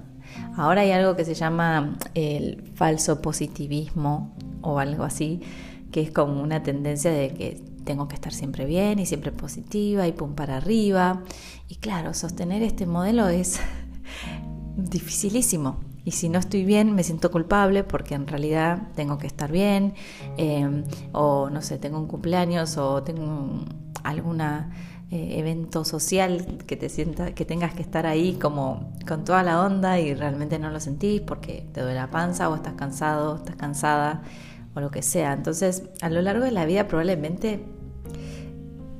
Ahora 0.57 0.83
hay 0.83 0.93
algo 0.93 1.17
que 1.17 1.25
se 1.25 1.35
llama 1.35 1.97
el 2.15 2.71
falso 2.75 3.21
positivismo 3.21 4.37
o 4.61 4.79
algo 4.79 5.03
así, 5.03 5.41
que 5.91 6.03
es 6.03 6.13
como 6.13 6.41
una 6.41 6.63
tendencia 6.63 7.11
de 7.11 7.31
que 7.31 7.61
tengo 7.85 8.07
que 8.07 8.15
estar 8.15 8.33
siempre 8.33 8.67
bien 8.67 9.01
y 9.01 9.07
siempre 9.07 9.33
positiva 9.33 10.07
y 10.07 10.13
pum 10.13 10.35
para 10.35 10.59
arriba. 10.59 11.25
Y 11.67 11.77
claro, 11.77 12.15
sostener 12.15 12.63
este 12.63 12.87
modelo 12.87 13.29
es 13.29 13.59
dificilísimo. 14.79 15.81
Y 16.05 16.13
si 16.13 16.29
no 16.29 16.39
estoy 16.39 16.65
bien, 16.65 16.95
me 16.95 17.03
siento 17.03 17.31
culpable 17.31 17.85
porque 17.85 18.15
en 18.15 18.27
realidad 18.27 18.89
tengo 18.95 19.19
que 19.19 19.27
estar 19.27 19.53
bien, 19.53 19.95
eh, 20.39 20.85
o 21.13 21.51
no 21.51 21.61
sé, 21.61 21.79
tengo 21.79 21.99
un 21.99 22.07
cumpleaños 22.07 22.79
o 22.79 23.03
tengo 23.03 23.65
alguna 24.05 24.71
eh, 25.11 25.39
evento 25.39 25.85
social 25.85 26.59
que 26.67 26.77
te 26.77 26.89
sienta, 26.89 27.35
que 27.35 27.45
tengas 27.45 27.75
que 27.75 27.83
estar 27.83 28.07
ahí 28.07 28.35
como 28.35 28.93
con 29.07 29.25
toda 29.25 29.43
la 29.43 29.63
onda 29.63 29.99
y 30.01 30.15
realmente 30.15 30.59
no 30.59 30.71
lo 30.71 30.81
sentís 30.81 31.21
porque 31.21 31.67
te 31.73 31.83
duele 31.83 31.97
la 31.97 32.11
panza 32.11 32.49
o 32.49 32.55
estás 32.55 32.75
cansado, 32.75 33.37
estás 33.37 33.57
cansada 33.57 34.23
o 34.75 34.81
lo 34.81 34.91
que 34.91 35.03
sea. 35.03 35.33
Entonces, 35.33 35.85
a 36.01 36.09
lo 36.09 36.23
largo 36.23 36.45
de 36.45 36.53
la 36.53 36.65
vida 36.65 36.89
probablemente 36.89 37.65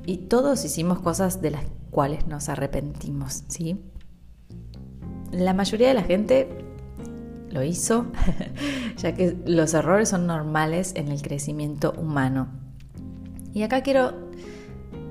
y 0.05 0.17
todos 0.17 0.65
hicimos 0.65 0.99
cosas 0.99 1.41
de 1.41 1.51
las 1.51 1.63
cuales 1.91 2.27
nos 2.27 2.49
arrepentimos, 2.49 3.43
¿sí? 3.47 3.79
La 5.31 5.53
mayoría 5.53 5.89
de 5.89 5.93
la 5.93 6.03
gente 6.03 6.47
lo 7.51 7.63
hizo, 7.63 8.07
ya 8.97 9.13
que 9.13 9.37
los 9.45 9.73
errores 9.73 10.09
son 10.09 10.27
normales 10.27 10.93
en 10.95 11.09
el 11.09 11.21
crecimiento 11.21 11.93
humano. 11.97 12.47
Y 13.53 13.63
acá 13.63 13.81
quiero 13.81 14.29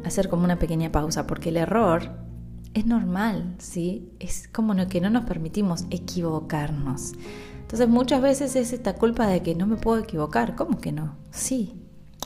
hacer 0.04 0.28
como 0.28 0.44
una 0.44 0.58
pequeña 0.58 0.92
pausa, 0.92 1.26
porque 1.26 1.48
el 1.50 1.56
error 1.56 2.10
es 2.74 2.86
normal, 2.86 3.54
¿sí? 3.58 4.12
Es 4.20 4.48
como 4.48 4.74
que 4.88 5.00
no 5.00 5.10
nos 5.10 5.24
permitimos 5.24 5.84
equivocarnos. 5.90 7.12
Entonces 7.60 7.88
muchas 7.88 8.22
veces 8.22 8.56
es 8.56 8.72
esta 8.72 8.94
culpa 8.94 9.26
de 9.26 9.42
que 9.42 9.54
no 9.54 9.66
me 9.66 9.76
puedo 9.76 9.98
equivocar. 9.98 10.54
¿Cómo 10.54 10.78
que 10.78 10.92
no? 10.92 11.16
Sí. 11.30 11.74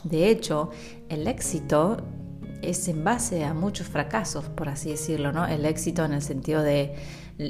De 0.04 0.28
hecho, 0.28 0.70
el 1.08 1.26
éxito 1.26 1.99
es 2.62 2.87
en 2.88 3.02
base 3.02 3.44
a 3.44 3.54
muchos 3.54 3.88
fracasos, 3.88 4.44
por 4.44 4.68
así 4.68 4.90
decirlo, 4.90 5.32
¿no? 5.32 5.46
El 5.46 5.64
éxito 5.64 6.04
en 6.04 6.12
el 6.12 6.22
sentido 6.22 6.62
de 6.62 6.94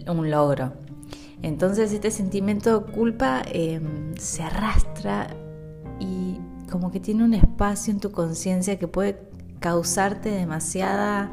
un 0.09 0.31
logro. 0.31 0.73
Entonces 1.43 1.93
este 1.93 2.11
sentimiento 2.11 2.81
de 2.81 2.93
culpa 2.93 3.43
em, 3.47 4.15
se 4.17 4.43
arrastra 4.43 5.29
y 5.99 6.39
como 6.71 6.91
que 6.91 7.01
tiene 7.01 7.25
un 7.25 7.35
espacio 7.35 7.93
en 7.93 8.01
tu 8.01 8.13
conciencia 8.13 8.79
que 8.79 8.89
puede 8.89 9.21
causarte 9.61 10.31
demasiada 10.31 11.31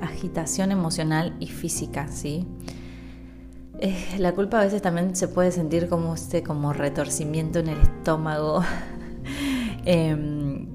agitación 0.00 0.72
emocional 0.72 1.36
y 1.40 1.46
física, 1.48 2.08
¿sí? 2.08 2.46
Eh, 3.78 4.16
la 4.18 4.32
culpa 4.32 4.60
a 4.60 4.64
veces 4.64 4.82
también 4.82 5.16
se 5.16 5.26
puede 5.26 5.52
sentir 5.52 5.88
como 5.88 6.14
este 6.14 6.42
como 6.42 6.72
retorcimiento 6.72 7.60
en 7.60 7.68
el 7.68 7.80
estómago, 7.80 8.62
em, 9.84 10.70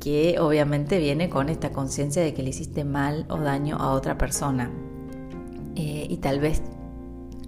que, 0.00 0.38
obviamente 0.40 0.98
viene 0.98 1.28
con 1.28 1.48
esta 1.48 1.70
conciencia 1.70 2.22
de 2.22 2.34
que 2.34 2.42
le 2.42 2.50
hiciste 2.50 2.84
mal 2.84 3.26
o 3.28 3.38
daño 3.38 3.76
a 3.76 3.92
otra 3.92 4.16
persona. 4.18 4.70
Eh, 5.80 6.06
y 6.10 6.18
tal 6.18 6.40
vez 6.40 6.60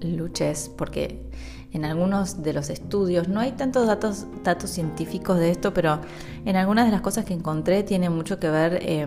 luches 0.00 0.70
porque 0.78 1.28
en 1.70 1.84
algunos 1.84 2.42
de 2.42 2.54
los 2.54 2.70
estudios, 2.70 3.28
no 3.28 3.40
hay 3.40 3.52
tantos 3.52 3.86
datos, 3.86 4.26
datos 4.42 4.70
científicos 4.70 5.38
de 5.38 5.50
esto, 5.50 5.74
pero 5.74 6.00
en 6.46 6.56
algunas 6.56 6.86
de 6.86 6.92
las 6.92 7.02
cosas 7.02 7.26
que 7.26 7.34
encontré 7.34 7.82
tiene 7.82 8.08
mucho 8.08 8.38
que 8.38 8.48
ver 8.48 8.78
eh, 8.80 9.06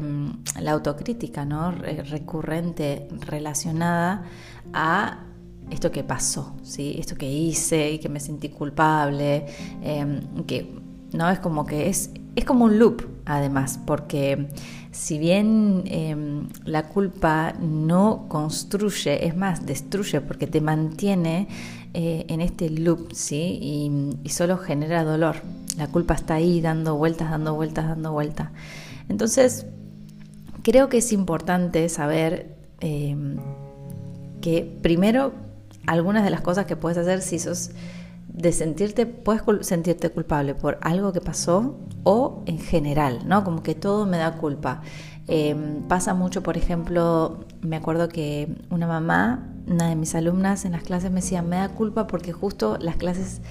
la 0.59 0.71
autocrítica, 0.73 1.43
¿no? 1.43 1.71
recurrente, 1.71 3.07
relacionada 3.21 4.25
a 4.73 5.25
esto 5.71 5.91
que 5.91 6.03
pasó, 6.03 6.55
¿sí? 6.61 6.95
esto 6.99 7.15
que 7.15 7.31
hice 7.31 7.93
y 7.93 7.97
que 7.99 8.09
me 8.09 8.19
sentí 8.19 8.49
culpable, 8.49 9.47
em, 9.81 10.43
que 10.45 10.79
no 11.13 11.31
es 11.31 11.39
como 11.39 11.65
que 11.65 11.89
es, 11.89 12.11
es 12.35 12.45
como 12.45 12.65
un 12.65 12.77
loop 12.77 13.15
además, 13.25 13.79
porque 13.85 14.49
si 14.95 15.19
bien 15.19 15.83
em, 15.87 16.47
la 16.63 16.83
culpa 16.83 17.53
no 17.59 18.27
construye, 18.29 19.27
es 19.27 19.35
más, 19.35 19.65
destruye 19.65 20.21
porque 20.21 20.47
te 20.47 20.61
mantiene 20.61 21.49
eh, 21.93 22.25
en 22.29 22.39
este 22.39 22.69
loop, 22.69 23.11
¿sí? 23.11 23.59
Y, 24.23 24.29
solo 24.29 24.57
genera 24.57 25.03
dolor. 25.03 25.35
La 25.77 25.87
culpa 25.87 26.13
está 26.13 26.35
ahí 26.35 26.61
dando 26.61 26.95
vueltas, 26.95 27.29
dando 27.29 27.53
vueltas, 27.55 27.89
dando 27.89 28.13
vueltas. 28.13 28.49
Entonces, 29.09 29.65
creo 30.63 30.87
que 30.87 30.99
es 30.99 31.11
importante 31.11 31.89
saber 31.89 32.55
em, 32.79 33.35
que 34.39 34.63
primero 34.81 35.33
algunas 35.87 36.23
de 36.23 36.29
las 36.29 36.39
cosas 36.39 36.65
que 36.67 36.77
puedes 36.77 36.97
hacer 36.97 37.21
si 37.21 37.37
sos 37.37 37.71
de 38.35 38.51
sentirte, 38.51 39.05
puedes 39.05 39.43
sentirte 39.65 40.09
culpable 40.09 40.55
por 40.55 40.77
algo 40.81 41.13
que 41.13 41.21
pasó 41.21 41.77
o 42.03 42.43
en 42.45 42.59
general, 42.59 43.21
¿no? 43.25 43.43
Como 43.45 43.63
que 43.63 43.75
todo 43.75 44.05
me 44.05 44.17
da 44.17 44.37
culpa. 44.37 44.81
Em, 45.27 45.81
pasa 45.87 46.13
mucho, 46.13 46.43
por 46.43 46.55
ejemplo, 46.55 47.45
me 47.61 47.75
acuerdo 47.75 48.09
que 48.09 48.47
una 48.69 48.85
mamá, 48.85 49.49
una 49.67 49.89
de 49.89 49.95
mis 49.95 50.13
alumnas 50.13 50.65
en 50.65 50.73
las 50.73 50.83
clases 50.83 51.09
me 51.09 51.21
decía, 51.21 51.41
me 51.41 51.55
da 51.55 51.69
culpa 51.69 52.05
porque 52.05 52.31
justo 52.31 52.77
las 52.79 52.95
clases 52.95 53.41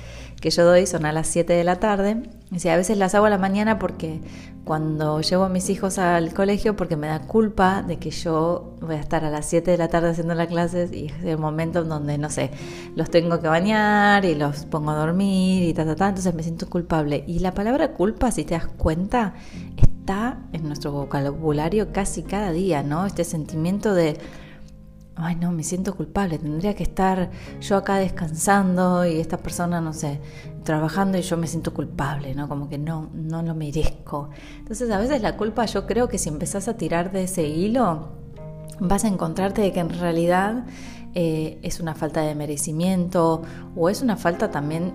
que 0.41 0.51
yo 0.51 0.65
doy 0.65 0.87
son 0.87 1.05
a 1.05 1.13
las 1.13 1.27
7 1.27 1.53
de 1.53 1.65
la 1.65 1.81
tarde. 1.81 2.23
Decía, 2.51 2.75
a 2.75 2.77
veces 2.77 2.97
las 2.97 3.15
hago 3.17 3.27
a 3.27 3.31
la 3.31 3.39
mañana 3.39 3.79
porque 3.81 4.21
cuando 4.65 5.21
llevo 5.21 5.45
a 5.45 5.49
mis 5.49 5.69
hijos 5.71 5.99
al 5.99 6.33
colegio, 6.33 6.77
porque 6.77 6.97
me 6.97 7.09
da 7.09 7.21
culpa 7.21 7.83
de 7.83 7.99
que 7.99 8.11
yo 8.11 8.77
voy 8.81 8.95
a 8.95 9.01
estar 9.01 9.25
a 9.25 9.31
las 9.31 9.47
7 9.47 9.71
de 9.71 9.77
la 9.77 9.89
tarde 9.89 10.11
haciendo 10.11 10.35
las 10.35 10.47
clases 10.47 10.93
y 10.93 11.07
es 11.07 11.25
el 11.25 11.39
momento 11.39 11.81
en 11.81 11.89
donde, 11.89 12.19
no 12.19 12.31
sé, 12.31 12.51
los 12.95 13.11
tengo 13.11 13.41
que 13.41 13.49
bañar 13.49 14.25
y 14.25 14.35
los 14.35 14.65
pongo 14.67 14.91
a 14.91 14.95
dormir 14.95 15.65
y 15.65 15.75
ta, 15.75 15.85
ta, 15.85 15.97
ta, 15.97 16.09
entonces 16.09 16.35
me 16.35 16.43
siento 16.43 16.69
culpable. 16.69 17.25
Y 17.27 17.41
la 17.41 17.53
palabra 17.53 17.93
culpa, 17.93 18.31
si 18.31 18.45
te 18.45 18.55
das 18.55 18.67
cuenta, 18.67 19.35
está 20.05 20.37
en 20.53 20.65
nuestro 20.65 20.93
vocabulario 20.93 21.91
casi 21.91 22.23
cada 22.25 22.53
día, 22.53 22.83
¿no? 22.83 23.07
Este 23.07 23.25
sentimiento 23.25 23.95
de, 23.95 24.19
ay 25.17 25.35
no, 25.37 25.51
me 25.51 25.63
siento 25.63 25.97
culpable, 25.97 26.39
tendría 26.39 26.75
que 26.75 26.83
estar 26.83 27.31
yo 27.59 27.79
acá 27.79 27.97
descansando 27.97 29.07
y 29.07 29.19
esta 29.19 29.39
persona, 29.39 29.81
no 29.81 29.95
sé, 29.95 30.21
trabajando 30.63 31.17
y 31.17 31.23
yo 31.23 31.39
me 31.39 31.47
siento 31.47 31.73
culpable, 31.73 32.35
¿no? 32.35 32.51
Como 32.51 32.69
que 32.69 32.77
no, 32.77 33.09
no 33.15 33.41
lo 33.41 33.55
merezco. 33.55 34.29
Entonces 34.59 34.91
a 34.91 34.99
veces 34.99 35.23
la 35.23 35.39
culpa 35.39 35.65
yo 35.65 35.87
creo 35.87 36.07
que 36.07 36.19
si 36.19 36.29
empezás 36.29 36.69
a 36.69 36.77
tirar 36.77 37.11
de 37.11 37.23
ese 37.23 37.49
hilo, 37.49 38.11
vas 38.81 39.05
a 39.05 39.09
encontrarte 39.09 39.63
de 39.63 39.73
que 39.73 39.81
en 39.81 39.89
realidad 39.89 40.67
eh, 41.15 41.59
es 41.63 41.81
una 41.81 41.95
falta 41.95 42.21
de 42.21 42.35
merecimiento 42.35 43.41
o 43.75 43.89
es 43.89 44.03
una 44.03 44.19
falta 44.19 44.51
también 44.51 44.93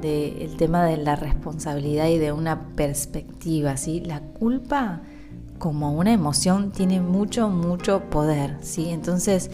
del 0.00 0.56
tema 0.56 0.84
de 0.84 0.96
la 0.96 1.16
responsabilidad 1.16 2.08
y 2.08 2.18
de 2.18 2.32
una 2.32 2.68
perspectiva, 2.74 3.76
¿sí? 3.76 4.00
La 4.00 4.20
culpa 4.20 5.02
como 5.58 5.92
una 5.92 6.12
emoción 6.12 6.70
tiene 6.70 7.00
mucho, 7.00 7.48
mucho 7.48 8.02
poder, 8.10 8.56
¿sí? 8.60 8.90
Entonces, 8.90 9.50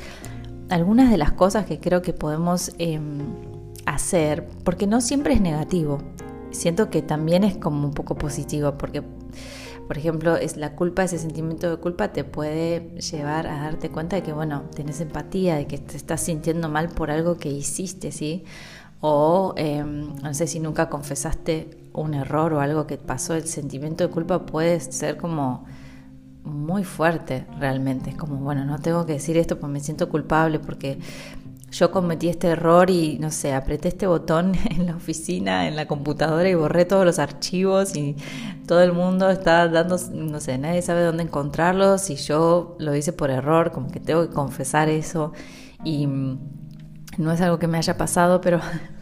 algunas 0.69 1.11
de 1.11 1.17
las 1.17 1.33
cosas 1.33 1.67
que 1.67 1.81
creo 1.81 2.03
que 2.03 2.12
podemos 2.12 2.73
em, 2.79 3.19
hacer, 3.87 4.47
porque 4.64 4.87
no 4.87 5.00
siempre 5.00 5.35
es 5.35 5.41
negativo, 5.41 5.99
siento 6.50 6.91
que 6.91 7.03
también 7.03 7.45
es 7.45 7.57
como 7.57 7.87
un 7.87 7.95
poco 7.95 8.17
positivo, 8.17 8.76
porque, 8.79 9.03
por 9.87 9.99
ejemplo, 9.99 10.37
es 10.37 10.57
la 10.57 10.75
culpa, 10.75 11.05
ese 11.05 11.19
sentimiento 11.19 11.71
de 11.71 11.76
culpa 11.76 12.12
te 12.12 12.25
puede 12.25 12.91
llevar 13.00 13.47
a 13.47 13.62
darte 13.62 13.91
cuenta 13.91 14.17
de 14.17 14.23
que, 14.23 14.33
bueno, 14.33 14.64
tenés 14.75 15.00
empatía, 15.00 15.57
de 15.57 15.67
que 15.67 15.79
te 15.79 15.97
estás 15.97 16.23
sintiendo 16.23 16.69
mal 16.69 16.88
por 16.88 17.11
algo 17.11 17.37
que 17.37 17.50
hiciste, 17.50 18.12
¿sí? 18.12 18.45
O 19.06 19.52
em, 19.58 20.14
no 20.23 20.32
sé 20.32 20.46
si 20.46 20.61
nunca 20.61 20.88
confesaste 20.88 21.90
un 21.92 22.14
error 22.14 22.54
o 22.54 22.61
algo 22.61 22.87
que 22.87 22.96
pasó, 22.96 23.34
el 23.34 23.46
sentimiento 23.46 24.02
de 24.02 24.11
culpa 24.11 24.46
puede 24.46 24.80
ser 24.80 25.18
como 25.18 25.66
muy 26.42 26.84
fuerte 26.84 27.46
realmente, 27.61 28.11
es 28.11 28.16
como, 28.16 28.37
bueno, 28.37 28.64
no 28.64 28.78
tengo 28.78 29.04
que 29.04 29.12
decir 29.12 29.37
esto 29.37 29.61
porque 29.61 29.75
me 29.75 29.80
siento 29.80 30.08
culpable, 30.08 30.58
porque 30.58 30.99
yo 31.70 31.90
cometí 31.90 32.28
este 32.30 32.49
error 32.49 32.88
y 32.88 33.18
no 33.18 33.30
sé, 33.30 33.52
apreté 33.52 33.88
este 33.88 34.06
botón 34.06 34.54
en 34.70 34.87
la 34.87 34.96
oficina, 34.96 35.68
en 35.68 35.76
la 35.76 35.87
computadora 35.87 36.49
y 36.49 36.54
borré 36.54 36.87
todos 36.87 37.04
los 37.04 37.18
archivos 37.18 37.96
y 37.96 38.16
todo 38.66 38.82
el 38.82 38.94
mundo 38.94 39.28
está 39.28 39.68
dando, 39.68 39.99
no 40.14 40.40
sé, 40.40 40.56
nadie 40.56 40.80
sabe 40.80 41.02
dónde 41.02 41.25
encontrarlos 41.25 42.08
y 42.08 42.16
yo 42.16 42.75
lo 42.78 42.96
hice 42.96 43.12
por 43.12 43.30
error, 43.30 43.70
como 43.70 43.90
que 43.90 44.00
tengo 44.00 44.26
que 44.26 44.32
confesar 44.34 44.88
eso. 44.88 45.34
Y 45.84 46.06
mm, 46.06 46.38
no 47.18 47.32
es 47.32 47.42
algo 47.42 47.58
que 47.58 47.66
me 47.66 47.76
haya 47.76 47.99
pasado, 47.99 48.40
pero 48.40 48.61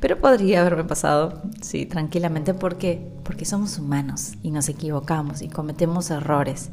pero 0.00 0.18
podría 0.18 0.60
haberme 0.60 0.84
pasado, 0.84 1.42
sí, 1.60 1.86
tranquilamente, 1.86 2.54
porque 2.54 3.12
porque 3.28 3.44
somos 3.44 3.78
humanos 3.78 4.32
y 4.42 4.50
nos 4.50 4.70
equivocamos 4.70 5.42
y 5.42 5.50
cometemos 5.50 6.10
errores. 6.10 6.70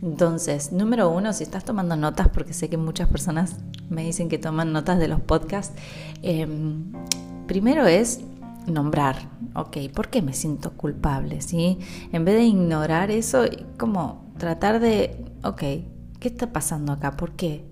Entonces, 0.00 0.72
número 0.72 1.10
uno, 1.10 1.34
si 1.34 1.42
estás 1.42 1.62
tomando 1.62 1.94
notas, 1.94 2.28
porque 2.28 2.54
sé 2.54 2.70
que 2.70 2.78
muchas 2.78 3.06
personas 3.08 3.56
me 3.90 4.02
dicen 4.02 4.30
que 4.30 4.38
toman 4.38 4.72
notas 4.72 4.98
de 4.98 5.08
los 5.08 5.20
podcasts, 5.20 5.74
em, 6.22 6.90
primero 7.46 7.86
es 7.86 8.20
nombrar, 8.66 9.16
ok, 9.54 9.76
¿por 9.94 10.08
qué 10.08 10.22
me 10.22 10.32
siento 10.32 10.72
culpable? 10.72 11.42
¿Sí? 11.42 11.78
En 12.12 12.24
vez 12.24 12.36
de 12.36 12.44
ignorar 12.44 13.10
eso, 13.10 13.44
como 13.78 14.24
tratar 14.38 14.80
de, 14.80 15.22
ok, 15.44 15.60
¿qué 16.18 16.28
está 16.28 16.50
pasando 16.50 16.92
acá? 16.92 17.16
¿Por 17.18 17.32
qué 17.32 17.66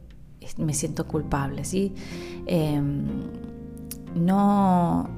me 0.59 0.75
siento 0.75 1.07
culpable? 1.07 1.65
¿Sí? 1.65 1.95
Em, 2.45 3.07
no, 4.15 5.09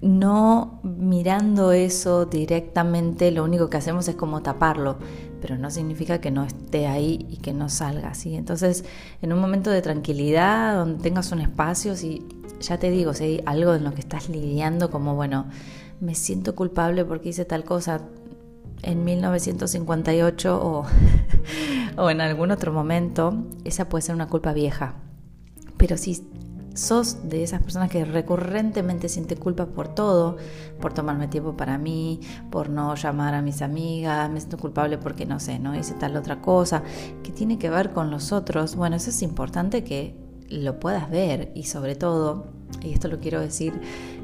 no 0.00 0.80
mirando 0.82 1.72
eso 1.72 2.26
directamente, 2.26 3.30
lo 3.30 3.44
único 3.44 3.70
que 3.70 3.76
hacemos 3.76 4.08
es 4.08 4.16
como 4.16 4.42
taparlo, 4.42 4.98
pero 5.40 5.56
no 5.58 5.70
significa 5.70 6.20
que 6.20 6.30
no 6.30 6.44
esté 6.44 6.86
ahí 6.86 7.26
y 7.30 7.38
que 7.38 7.52
no 7.52 7.68
salga, 7.68 8.14
¿sí? 8.14 8.34
Entonces, 8.34 8.84
en 9.22 9.32
un 9.32 9.40
momento 9.40 9.70
de 9.70 9.82
tranquilidad, 9.82 10.76
donde 10.76 11.02
tengas 11.02 11.32
un 11.32 11.40
espacio, 11.40 11.96
si 11.96 12.26
ya 12.60 12.78
te 12.78 12.90
digo, 12.90 13.14
si 13.14 13.24
hay 13.24 13.42
algo 13.46 13.74
en 13.74 13.84
lo 13.84 13.92
que 13.92 14.00
estás 14.00 14.28
lidiando, 14.28 14.90
como 14.90 15.14
bueno, 15.14 15.46
me 16.00 16.14
siento 16.14 16.54
culpable 16.54 17.04
porque 17.04 17.30
hice 17.30 17.44
tal 17.44 17.64
cosa 17.64 18.02
en 18.82 19.04
1958 19.04 20.60
o, 20.62 20.84
o 21.96 22.10
en 22.10 22.20
algún 22.20 22.50
otro 22.50 22.72
momento, 22.72 23.44
esa 23.64 23.88
puede 23.88 24.02
ser 24.02 24.14
una 24.14 24.28
culpa 24.28 24.52
vieja. 24.52 24.94
Pero 25.76 25.96
si 25.96 26.26
sos 26.76 27.28
de 27.28 27.42
esas 27.42 27.62
personas 27.62 27.90
que 27.90 28.04
recurrentemente 28.04 29.08
siente 29.08 29.36
culpa 29.36 29.66
por 29.66 29.88
todo, 29.88 30.36
por 30.80 30.92
tomarme 30.92 31.28
tiempo 31.28 31.56
para 31.56 31.78
mí, 31.78 32.20
por 32.50 32.68
no 32.68 32.94
llamar 32.94 33.34
a 33.34 33.42
mis 33.42 33.62
amigas, 33.62 34.30
me 34.30 34.40
siento 34.40 34.58
culpable 34.58 34.98
porque 34.98 35.26
no 35.26 35.40
sé, 35.40 35.58
no 35.58 35.74
hice 35.74 35.94
tal 35.94 36.16
otra 36.16 36.40
cosa, 36.40 36.82
que 37.22 37.32
tiene 37.32 37.58
que 37.58 37.70
ver 37.70 37.92
con 37.92 38.10
los 38.10 38.32
otros, 38.32 38.76
bueno, 38.76 38.96
eso 38.96 39.10
es 39.10 39.22
importante 39.22 39.84
que 39.84 40.14
lo 40.48 40.78
puedas 40.78 41.10
ver 41.10 41.50
y 41.54 41.64
sobre 41.64 41.96
todo, 41.96 42.46
y 42.82 42.92
esto 42.92 43.08
lo 43.08 43.18
quiero 43.18 43.40
decir, 43.40 43.72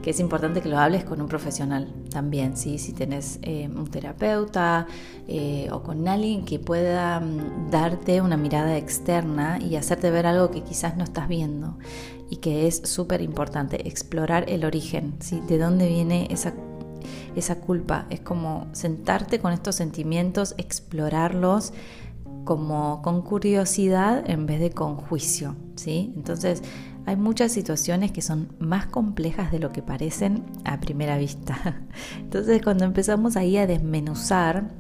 que 0.03 0.11
es 0.11 0.21
importante 0.21 0.61
que 0.61 0.69
lo 0.69 0.79
hables 0.79 1.05
con 1.05 1.21
un 1.21 1.29
profesional 1.29 1.93
también, 2.11 2.57
¿sí? 2.57 2.79
si 2.79 2.93
tenés 2.93 3.39
eh, 3.43 3.69
un 3.75 3.89
terapeuta 3.89 4.87
eh, 5.27 5.69
o 5.73 5.83
con 5.83 6.07
alguien 6.07 6.45
que 6.45 6.59
pueda 6.59 7.21
mm, 7.21 7.71
darte 7.71 8.21
una 8.21 8.37
mirada 8.37 8.77
externa 8.77 9.59
y 9.61 9.77
hacerte 9.77 10.11
ver 10.11 10.27
algo 10.27 10.51
que 10.51 10.63
quizás 10.63 10.97
no 10.97 11.05
estás 11.05 11.29
viendo 11.29 11.77
y 12.33 12.37
que 12.37 12.67
es 12.67 12.81
súper 12.87 13.21
importante, 13.21 13.87
explorar 13.87 14.47
el 14.49 14.65
origen, 14.65 15.17
¿sí? 15.19 15.43
de 15.47 15.59
dónde 15.59 15.87
viene 15.87 16.29
esa, 16.31 16.55
esa 17.37 17.57
culpa. 17.57 18.07
Es 18.09 18.21
como 18.21 18.69
sentarte 18.73 19.39
con 19.39 19.53
estos 19.53 19.75
sentimientos, 19.75 20.55
explorarlos 20.57 21.75
como 22.45 23.03
con 23.03 23.21
curiosidad 23.21 24.25
en 24.31 24.47
vez 24.47 24.61
de 24.61 24.71
con 24.71 24.97
juicio. 24.97 25.57
¿sí? 25.77 26.15
Entonces, 26.17 26.63
hay 27.05 27.17
muchas 27.17 27.53
situaciones 27.53 28.13
que 28.13 28.23
son 28.23 28.49
más 28.59 28.87
complejas 28.87 29.53
de 29.53 29.59
lo 29.59 29.71
que 29.71 29.83
parecen 29.83 30.43
a 30.65 30.81
primera 30.81 31.19
vista. 31.19 31.83
Entonces, 32.19 32.63
cuando 32.63 32.87
empezamos 32.87 33.37
ahí 33.37 33.59
a 33.59 33.67
desmenuzar 33.67 34.71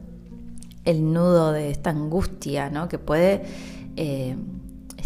el 0.87 1.13
nudo 1.13 1.53
de 1.53 1.71
esta 1.71 1.91
angustia, 1.91 2.71
¿no? 2.71 2.89
que 2.89 2.99
puede 2.99 3.43
eh, 3.97 4.37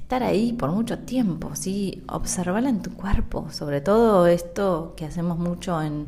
estar 0.06 0.22
ahí 0.22 0.52
por 0.52 0.70
mucho 0.70 1.00
tiempo, 1.00 1.56
¿sí? 1.56 2.04
observarla 2.06 2.68
en 2.68 2.80
tu 2.80 2.92
cuerpo, 2.92 3.48
sobre 3.50 3.80
todo 3.80 4.28
esto 4.28 4.94
que 4.96 5.04
hacemos 5.04 5.36
mucho 5.36 5.82
en, 5.82 6.06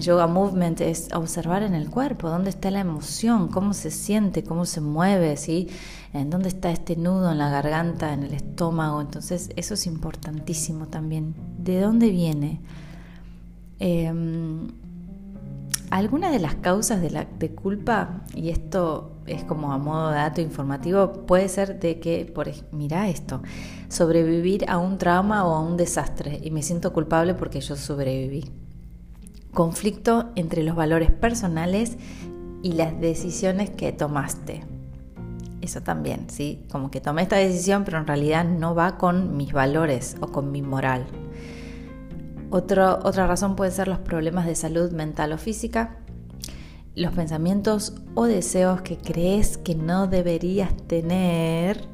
Yoga 0.00 0.26
Movement 0.26 0.80
es 0.80 1.08
observar 1.14 1.62
en 1.62 1.74
el 1.74 1.88
cuerpo, 1.88 2.28
dónde 2.28 2.50
está 2.50 2.72
la 2.72 2.80
emoción, 2.80 3.46
cómo 3.46 3.74
se 3.74 3.92
siente, 3.92 4.42
cómo 4.42 4.66
se 4.66 4.80
mueve, 4.80 5.36
¿sí? 5.36 5.68
en 6.12 6.30
dónde 6.30 6.48
está 6.48 6.72
este 6.72 6.96
nudo 6.96 7.30
en 7.30 7.38
la 7.38 7.48
garganta, 7.48 8.12
en 8.12 8.24
el 8.24 8.34
estómago, 8.34 9.00
entonces 9.00 9.50
eso 9.54 9.74
es 9.74 9.86
importantísimo 9.86 10.88
también, 10.88 11.36
¿de 11.58 11.80
dónde 11.80 12.10
viene? 12.10 12.60
Em, 13.78 14.66
alguna 15.90 16.32
de 16.32 16.40
las 16.40 16.56
causas 16.56 17.00
de, 17.00 17.10
la, 17.10 17.24
de 17.38 17.50
culpa, 17.50 18.22
y 18.34 18.50
esto 18.50 19.12
es 19.30 19.44
como 19.44 19.72
a 19.72 19.78
modo 19.78 20.10
de 20.10 20.16
dato 20.16 20.40
informativo, 20.40 21.26
puede 21.26 21.48
ser 21.48 21.78
de 21.80 22.00
que, 22.00 22.24
por, 22.24 22.48
mira 22.72 23.08
esto, 23.08 23.42
sobrevivir 23.88 24.68
a 24.68 24.78
un 24.78 24.98
trauma 24.98 25.46
o 25.46 25.54
a 25.54 25.60
un 25.60 25.76
desastre 25.76 26.40
y 26.42 26.50
me 26.50 26.62
siento 26.62 26.92
culpable 26.92 27.34
porque 27.34 27.60
yo 27.60 27.76
sobreviví. 27.76 28.50
Conflicto 29.52 30.30
entre 30.34 30.62
los 30.62 30.76
valores 30.76 31.10
personales 31.10 31.96
y 32.62 32.72
las 32.72 33.00
decisiones 33.00 33.70
que 33.70 33.92
tomaste. 33.92 34.64
Eso 35.60 35.80
también, 35.82 36.30
¿sí? 36.30 36.64
Como 36.70 36.90
que 36.90 37.00
tomé 37.00 37.22
esta 37.22 37.36
decisión, 37.36 37.84
pero 37.84 37.98
en 37.98 38.06
realidad 38.06 38.44
no 38.44 38.74
va 38.74 38.96
con 38.98 39.36
mis 39.36 39.52
valores 39.52 40.16
o 40.20 40.28
con 40.28 40.52
mi 40.52 40.62
moral. 40.62 41.06
otra 42.50 43.26
razón 43.26 43.56
puede 43.56 43.70
ser 43.70 43.88
los 43.88 43.98
problemas 43.98 44.46
de 44.46 44.54
salud 44.54 44.92
mental 44.92 45.32
o 45.32 45.38
física, 45.38 45.98
los 46.98 47.12
pensamientos 47.12 47.94
o 48.14 48.24
deseos 48.24 48.82
que 48.82 48.98
crees 48.98 49.56
que 49.56 49.76
no 49.76 50.08
deberías 50.08 50.76
tener, 50.88 51.84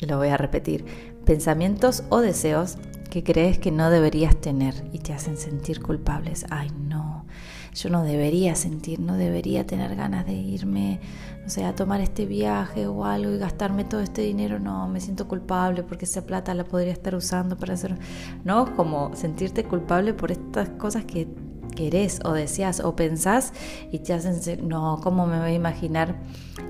lo 0.00 0.16
voy 0.16 0.28
a 0.28 0.38
repetir, 0.38 0.86
pensamientos 1.26 2.02
o 2.08 2.20
deseos 2.20 2.78
que 3.10 3.22
crees 3.22 3.58
que 3.58 3.70
no 3.70 3.90
deberías 3.90 4.34
tener 4.36 4.74
y 4.92 5.00
te 5.00 5.12
hacen 5.12 5.36
sentir 5.36 5.82
culpables. 5.82 6.46
Ay, 6.48 6.70
no, 6.88 7.26
yo 7.74 7.90
no 7.90 8.02
debería 8.02 8.54
sentir, 8.54 8.98
no 8.98 9.18
debería 9.18 9.66
tener 9.66 9.94
ganas 9.94 10.24
de 10.24 10.32
irme, 10.32 11.00
no 11.42 11.50
sé, 11.50 11.66
a 11.66 11.74
tomar 11.74 12.00
este 12.00 12.24
viaje 12.24 12.86
o 12.86 13.04
algo 13.04 13.30
y 13.30 13.38
gastarme 13.38 13.84
todo 13.84 14.00
este 14.00 14.22
dinero. 14.22 14.58
No, 14.58 14.88
me 14.88 15.00
siento 15.02 15.28
culpable 15.28 15.82
porque 15.82 16.06
esa 16.06 16.24
plata 16.24 16.54
la 16.54 16.64
podría 16.64 16.92
estar 16.92 17.14
usando 17.14 17.58
para 17.58 17.74
hacer, 17.74 17.98
¿no? 18.42 18.74
Como 18.74 19.14
sentirte 19.14 19.64
culpable 19.64 20.14
por 20.14 20.32
estas 20.32 20.70
cosas 20.70 21.04
que 21.04 21.28
querés 21.76 22.18
o 22.24 22.32
deseas 22.32 22.80
o 22.80 22.96
pensás 22.96 23.52
y 23.92 24.00
te 24.00 24.12
hacen, 24.12 24.68
no, 24.68 24.98
¿cómo 25.00 25.28
me 25.28 25.38
voy 25.38 25.50
a 25.50 25.54
imaginar 25.54 26.16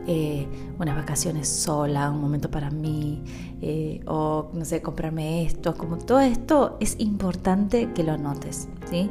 eh, 0.06 0.46
unas 0.78 0.94
vacaciones 0.94 1.48
sola, 1.48 2.10
un 2.10 2.20
momento 2.20 2.50
para 2.50 2.70
mí, 2.70 3.24
eh, 3.62 4.02
o 4.06 4.50
no 4.52 4.66
sé, 4.66 4.82
comprarme 4.82 5.46
esto? 5.46 5.74
Como 5.74 5.96
todo 5.96 6.20
esto 6.20 6.76
es 6.80 6.96
importante 6.98 7.94
que 7.94 8.02
lo 8.02 8.18
notes, 8.18 8.68
¿sí? 8.90 9.10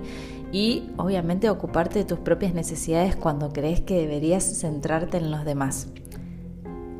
Y 0.51 0.91
obviamente 0.97 1.49
ocuparte 1.49 1.99
de 1.99 2.05
tus 2.05 2.19
propias 2.19 2.53
necesidades 2.53 3.15
cuando 3.15 3.51
crees 3.51 3.81
que 3.81 3.95
deberías 3.95 4.43
centrarte 4.43 5.17
en 5.17 5.31
los 5.31 5.43
demás. 5.43 5.87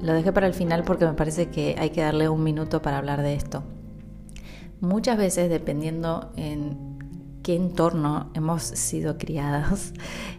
Lo 0.01 0.13
dejé 0.13 0.33
para 0.33 0.47
el 0.47 0.53
final 0.53 0.83
porque 0.83 1.05
me 1.05 1.13
parece 1.13 1.49
que 1.49 1.75
hay 1.77 1.91
que 1.91 2.01
darle 2.01 2.27
un 2.27 2.43
minuto 2.43 2.81
para 2.81 2.97
hablar 2.97 3.21
de 3.21 3.35
esto. 3.35 3.63
Muchas 4.81 5.17
veces, 5.17 5.49
dependiendo 5.49 6.31
en 6.35 6.94
qué 7.45 7.55
entorno 7.55 8.31
hemos 8.33 8.63
sido 8.63 9.19
criados, 9.19 9.93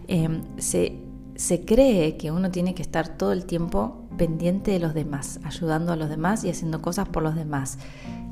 em, 0.08 0.42
se, 0.58 0.98
se 1.36 1.64
cree 1.64 2.16
que 2.16 2.32
uno 2.32 2.50
tiene 2.50 2.74
que 2.74 2.82
estar 2.82 3.16
todo 3.16 3.30
el 3.30 3.46
tiempo 3.46 4.08
pendiente 4.18 4.72
de 4.72 4.80
los 4.80 4.92
demás, 4.92 5.38
ayudando 5.44 5.92
a 5.92 5.96
los 5.96 6.08
demás 6.08 6.42
y 6.42 6.50
haciendo 6.50 6.82
cosas 6.82 7.08
por 7.08 7.22
los 7.22 7.36
demás. 7.36 7.78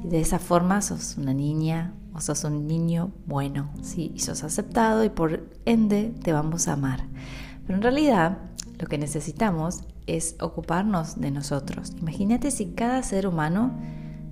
Y 0.02 0.08
de 0.08 0.20
esa 0.20 0.40
forma 0.40 0.82
sos 0.82 1.16
una 1.16 1.32
niña 1.32 1.94
o 2.14 2.20
sos 2.20 2.42
un 2.42 2.66
niño 2.66 3.12
bueno, 3.26 3.70
¿sí? 3.80 4.10
y 4.12 4.18
sos 4.18 4.42
aceptado 4.42 5.04
y 5.04 5.08
por 5.08 5.48
ende 5.66 6.12
te 6.24 6.32
vamos 6.32 6.66
a 6.66 6.72
amar. 6.72 7.04
Pero 7.68 7.76
en 7.76 7.82
realidad 7.82 8.38
lo 8.80 8.88
que 8.88 8.98
necesitamos 8.98 9.82
es 10.08 10.34
ocuparnos 10.40 11.20
de 11.20 11.30
nosotros. 11.30 11.92
Imagínate 12.00 12.50
si 12.50 12.72
cada 12.72 13.04
ser 13.04 13.28
humano 13.28 13.72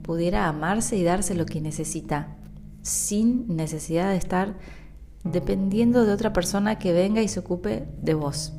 pudiera 0.02 0.48
amarse 0.48 0.96
y 0.96 1.05
darse 1.05 1.37
lo 1.37 1.46
que 1.46 1.61
necesita 1.61 2.38
sin 2.83 3.57
necesidad 3.57 4.11
de 4.11 4.16
estar 4.16 4.57
dependiendo 5.25 6.05
de 6.05 6.12
otra 6.12 6.33
persona 6.33 6.79
que 6.79 6.92
venga 6.92 7.23
y 7.23 7.29
se 7.29 7.40
ocupe 7.40 7.88
de 8.01 8.14
vos. 8.14 8.53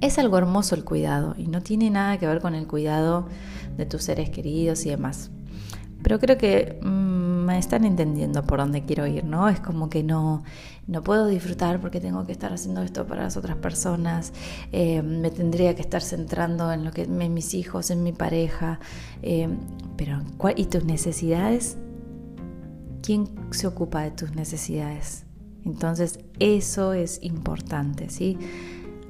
Es 0.00 0.18
algo 0.18 0.38
hermoso 0.38 0.74
el 0.74 0.84
cuidado 0.84 1.34
y 1.36 1.48
no 1.48 1.60
tiene 1.60 1.90
nada 1.90 2.18
que 2.18 2.26
ver 2.26 2.40
con 2.40 2.54
el 2.54 2.68
cuidado 2.68 3.28
de 3.76 3.86
tus 3.86 4.04
seres 4.04 4.30
queridos 4.30 4.86
y 4.86 4.90
demás. 4.90 5.30
Pero 6.02 6.20
creo 6.20 6.38
que 6.38 6.78
mm, 6.80 7.50
están 7.50 7.84
entendiendo 7.84 8.44
por 8.44 8.60
dónde 8.60 8.84
quiero 8.84 9.06
ir, 9.06 9.24
¿no? 9.24 9.48
Es 9.48 9.58
como 9.58 9.90
que 9.90 10.04
no, 10.04 10.44
no 10.86 11.02
puedo 11.02 11.26
disfrutar 11.26 11.80
porque 11.80 12.00
tengo 12.00 12.24
que 12.24 12.32
estar 12.32 12.52
haciendo 12.52 12.82
esto 12.82 13.06
para 13.06 13.24
las 13.24 13.36
otras 13.36 13.56
personas, 13.56 14.32
eh, 14.70 15.02
me 15.02 15.30
tendría 15.30 15.74
que 15.74 15.82
estar 15.82 16.02
centrando 16.02 16.72
en 16.72 16.84
lo 16.84 16.92
que 16.92 17.02
en 17.02 17.34
mis 17.34 17.54
hijos, 17.54 17.90
en 17.90 18.04
mi 18.04 18.12
pareja, 18.12 18.78
eh, 19.22 19.48
pero 19.96 20.22
¿y 20.54 20.66
tus 20.66 20.84
necesidades? 20.84 21.76
¿Quién 23.02 23.28
se 23.50 23.66
ocupa 23.66 24.02
de 24.02 24.10
tus 24.10 24.34
necesidades? 24.34 25.24
Entonces 25.64 26.20
eso 26.38 26.92
es 26.92 27.18
importante, 27.22 28.10
¿sí? 28.10 28.38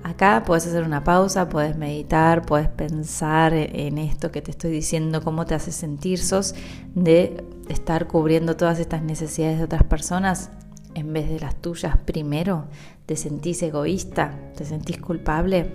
Acá 0.04 0.44
puedes 0.46 0.66
hacer 0.66 0.84
una 0.84 1.02
pausa, 1.02 1.48
puedes 1.48 1.76
meditar, 1.76 2.46
puedes 2.46 2.68
pensar 2.68 3.52
en 3.52 3.98
esto 3.98 4.30
que 4.30 4.40
te 4.40 4.52
estoy 4.52 4.70
diciendo, 4.70 5.22
cómo 5.22 5.44
te 5.44 5.54
hace 5.54 5.72
sentir. 5.72 6.18
Sos 6.18 6.54
de 6.94 7.44
estar 7.68 8.06
cubriendo 8.06 8.56
todas 8.56 8.78
estas 8.78 9.02
necesidades 9.02 9.58
de 9.58 9.64
otras 9.64 9.82
personas 9.82 10.50
en 10.94 11.12
vez 11.12 11.28
de 11.28 11.40
las 11.40 11.56
tuyas 11.56 11.96
primero. 11.98 12.66
¿Te 13.06 13.16
sentís 13.16 13.62
egoísta? 13.62 14.38
¿Te 14.56 14.64
sentís 14.64 14.98
culpable? 14.98 15.72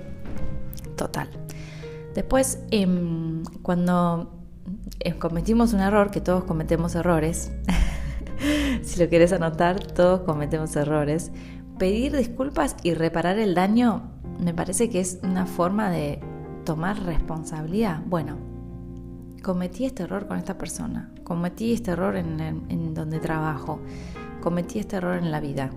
Total. 0.95 1.29
Después, 2.15 2.59
em, 2.71 3.43
cuando 3.61 4.31
em, 4.99 5.17
cometimos 5.17 5.73
un 5.73 5.81
error, 5.81 6.11
que 6.11 6.21
todos 6.21 6.45
cometemos 6.45 6.95
errores, 6.95 7.51
si 8.81 8.99
lo 8.99 9.09
quieres 9.09 9.33
anotar, 9.33 9.79
todos 9.79 10.21
cometemos 10.21 10.75
errores, 10.75 11.31
pedir 11.77 12.15
disculpas 12.15 12.75
y 12.83 12.93
reparar 12.93 13.39
el 13.39 13.55
daño 13.55 14.13
me 14.39 14.53
parece 14.53 14.89
que 14.89 14.99
es 14.99 15.19
una 15.23 15.45
forma 15.45 15.89
de 15.89 16.19
tomar 16.65 17.01
responsabilidad. 17.03 18.01
Bueno, 18.05 18.37
cometí 19.41 19.85
este 19.85 20.03
error 20.03 20.27
con 20.27 20.37
esta 20.37 20.57
persona, 20.57 21.11
cometí 21.23 21.73
este 21.73 21.91
error 21.91 22.15
en, 22.15 22.93
donde 22.93 23.19
trabajo, 23.19 23.79
cometí 24.41 24.79
este 24.79 24.97
error 24.97 25.17
en 25.17 25.31
la 25.31 25.39
vida. 25.39 25.71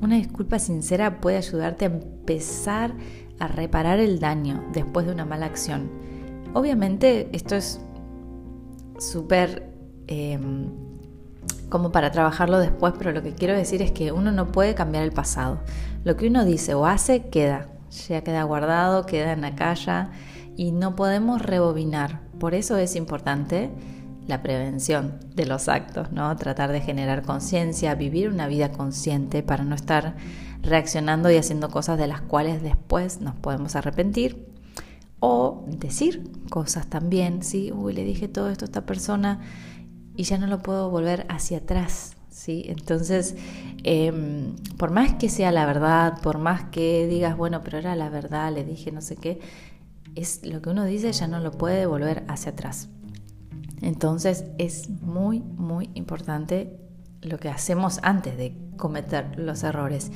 Una 0.00 0.16
disculpa 0.16 0.58
sincera 0.58 1.20
puede 1.20 1.36
ayudarte 1.36 1.84
a 1.84 1.88
empezar 1.88 2.94
a 3.38 3.48
reparar 3.48 4.00
el 4.00 4.18
daño 4.18 4.64
después 4.72 5.06
de 5.06 5.12
una 5.12 5.24
mala 5.24 5.46
acción. 5.46 5.90
Obviamente 6.54 7.28
esto 7.32 7.54
es 7.54 7.80
súper 8.98 9.72
em, 10.08 10.70
como 11.72 11.90
para 11.90 12.10
trabajarlo 12.10 12.58
después, 12.58 12.92
pero 12.98 13.12
lo 13.12 13.22
que 13.22 13.32
quiero 13.32 13.56
decir 13.56 13.80
es 13.80 13.92
que 13.92 14.12
uno 14.12 14.30
no 14.30 14.52
puede 14.52 14.74
cambiar 14.74 15.04
el 15.04 15.12
pasado. 15.12 15.58
Lo 16.04 16.18
que 16.18 16.26
uno 16.26 16.44
dice 16.44 16.74
o 16.74 16.84
hace 16.84 17.30
queda, 17.30 17.68
ya 18.08 18.22
queda 18.22 18.42
guardado, 18.42 19.06
queda 19.06 19.32
en 19.32 19.40
la 19.40 19.54
calle 19.54 20.08
y 20.54 20.72
no 20.72 20.94
podemos 20.96 21.40
rebobinar. 21.40 22.20
Por 22.38 22.52
eso 22.52 22.76
es 22.76 22.94
importante 22.94 23.70
la 24.26 24.42
prevención 24.42 25.18
de 25.34 25.46
los 25.46 25.70
actos, 25.70 26.12
¿no? 26.12 26.36
Tratar 26.36 26.72
de 26.72 26.82
generar 26.82 27.22
conciencia, 27.22 27.94
vivir 27.94 28.28
una 28.28 28.48
vida 28.48 28.70
consciente 28.70 29.42
para 29.42 29.64
no 29.64 29.74
estar 29.74 30.16
reaccionando 30.60 31.30
y 31.30 31.36
haciendo 31.36 31.70
cosas 31.70 31.96
de 31.96 32.06
las 32.06 32.20
cuales 32.20 32.62
después 32.62 33.22
nos 33.22 33.34
podemos 33.36 33.76
arrepentir. 33.76 34.46
O 35.20 35.64
decir 35.68 36.30
cosas 36.50 36.86
también, 36.88 37.42
¿sí? 37.42 37.72
Uy, 37.72 37.94
le 37.94 38.04
dije 38.04 38.28
todo 38.28 38.50
esto 38.50 38.66
a 38.66 38.66
esta 38.66 38.84
persona 38.84 39.40
y 40.16 40.24
ya 40.24 40.38
no 40.38 40.46
lo 40.46 40.60
puedo 40.60 40.90
volver 40.90 41.26
hacia 41.28 41.58
atrás, 41.58 42.16
¿sí? 42.28 42.64
Entonces, 42.66 43.36
em, 43.84 44.56
por 44.76 44.90
más 44.90 45.14
que 45.14 45.28
sea 45.28 45.52
la 45.52 45.66
verdad, 45.66 46.20
por 46.22 46.38
más 46.38 46.64
que 46.64 47.06
digas, 47.06 47.36
bueno, 47.36 47.62
pero 47.62 47.78
era 47.78 47.96
la 47.96 48.10
verdad, 48.10 48.52
le 48.52 48.64
dije 48.64 48.92
no 48.92 49.00
sé 49.00 49.16
qué, 49.16 49.40
es 50.14 50.44
lo 50.44 50.60
que 50.60 50.70
uno 50.70 50.84
dice 50.84 51.12
ya 51.12 51.26
no 51.26 51.40
lo 51.40 51.52
puede 51.52 51.86
volver 51.86 52.24
hacia 52.28 52.52
atrás. 52.52 52.88
Entonces 53.80 54.44
es 54.58 54.88
muy, 54.88 55.40
muy 55.40 55.90
importante 55.94 56.78
lo 57.22 57.38
que 57.38 57.48
hacemos 57.48 57.98
antes 58.02 58.36
de 58.36 58.56
cometer 58.76 59.38
los 59.38 59.62
errores. 59.64 60.12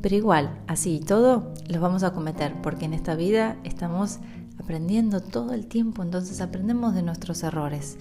Pero 0.00 0.16
igual, 0.16 0.62
así 0.66 0.96
y 0.96 1.00
todo, 1.00 1.52
los 1.68 1.80
vamos 1.80 2.02
a 2.02 2.12
cometer 2.12 2.54
porque 2.62 2.86
en 2.86 2.94
esta 2.94 3.14
vida 3.16 3.58
estamos 3.64 4.20
aprendiendo 4.58 5.20
todo 5.20 5.52
el 5.52 5.66
tiempo, 5.66 6.02
entonces 6.02 6.40
aprendemos 6.40 6.94
de 6.94 7.02
nuestros 7.02 7.42
errores 7.42 7.98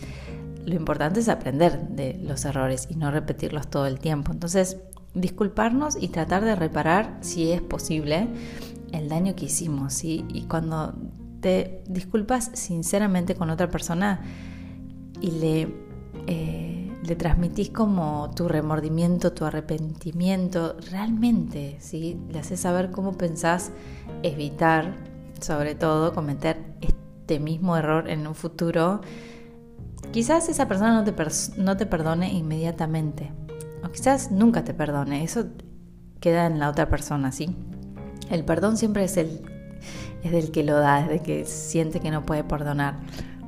lo 0.65 0.75
importante 0.75 1.19
es 1.19 1.29
aprender 1.29 1.89
de 1.89 2.19
los 2.23 2.45
errores 2.45 2.87
y 2.89 2.95
no 2.95 3.11
repetirlos 3.11 3.67
todo 3.69 3.85
el 3.85 3.99
tiempo. 3.99 4.31
Entonces, 4.31 4.77
disculparnos 5.13 5.97
y 5.99 6.09
tratar 6.09 6.43
de 6.43 6.55
reparar, 6.55 7.17
si 7.21 7.51
es 7.51 7.61
posible, 7.61 8.27
el 8.91 9.09
daño 9.09 9.35
que 9.35 9.45
hicimos. 9.45 10.03
Y 10.03 10.45
cuando 10.49 10.93
te 11.41 11.83
disculpas 11.87 12.51
sinceramente 12.53 13.35
con 13.35 13.49
otra 13.49 13.69
persona 13.69 14.21
y 15.21 15.31
le, 15.31 15.75
eh, 16.27 16.91
le 17.03 17.15
transmitís 17.15 17.69
como 17.69 18.31
tu 18.35 18.47
remordimiento, 18.47 19.33
tu 19.33 19.45
arrepentimiento, 19.45 20.75
realmente, 20.91 21.77
¿sí? 21.79 22.19
le 22.29 22.39
haces 22.39 22.59
saber 22.59 22.91
cómo 22.91 23.17
pensás 23.17 23.71
evitar, 24.23 24.95
sobre 25.39 25.75
todo, 25.75 26.13
cometer 26.13 26.57
este 26.81 27.39
mismo 27.39 27.77
error 27.77 28.09
en 28.09 28.27
un 28.27 28.35
futuro 28.35 29.01
Quizás 30.11 30.49
esa 30.49 30.67
persona 30.67 30.93
no 30.93 31.03
te, 31.03 31.13
no 31.57 31.77
te 31.77 31.85
perdone 31.85 32.33
inmediatamente, 32.33 33.31
o 33.83 33.89
quizás 33.91 34.31
nunca 34.31 34.63
te 34.63 34.73
perdone, 34.73 35.23
eso 35.23 35.45
queda 36.19 36.47
en 36.47 36.59
la 36.59 36.69
otra 36.69 36.89
persona, 36.89 37.31
¿sí? 37.31 37.55
El 38.29 38.43
perdón 38.43 38.77
siempre 38.77 39.03
es, 39.03 39.17
el, 39.17 39.41
es 40.23 40.31
del 40.31 40.51
que 40.51 40.63
lo 40.63 40.77
da, 40.77 41.01
es 41.01 41.09
del 41.09 41.21
que 41.21 41.45
siente 41.45 41.99
que 41.99 42.11
no 42.11 42.25
puede 42.25 42.43
perdonar, 42.43 42.99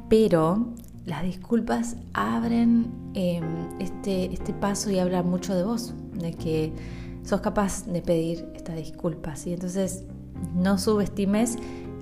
pero 0.09 0.73
las 1.05 1.23
disculpas 1.23 1.95
abren 2.13 2.91
em, 3.15 3.43
este, 3.79 4.31
este 4.31 4.53
paso 4.53 4.91
y 4.91 4.99
hablan 4.99 5.29
mucho 5.29 5.55
de 5.55 5.63
vos, 5.63 5.93
de 6.13 6.33
que 6.33 6.73
sos 7.23 7.41
capaz 7.41 7.85
de 7.85 8.01
pedir 8.01 8.47
esta 8.55 8.73
disculpa, 8.73 9.35
¿sí? 9.35 9.53
Entonces, 9.53 10.03
no 10.55 10.77
subestimes 10.77 11.57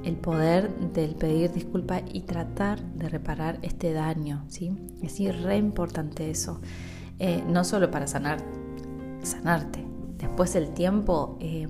el 0.09 0.17
poder 0.17 0.75
del 0.93 1.15
pedir 1.15 1.51
disculpa 1.51 2.01
y 2.11 2.21
tratar 2.21 2.81
de 2.81 3.09
reparar 3.09 3.59
este 3.61 3.93
daño, 3.93 4.43
¿sí? 4.47 4.75
Es 5.01 5.19
re 5.43 5.57
importante 5.57 6.29
eso, 6.29 6.59
eh, 7.19 7.43
no 7.47 7.63
solo 7.63 7.91
para 7.91 8.07
sanar, 8.07 8.39
sanarte, 9.21 9.85
después 10.17 10.55
el 10.55 10.73
tiempo, 10.73 11.37
em, 11.39 11.69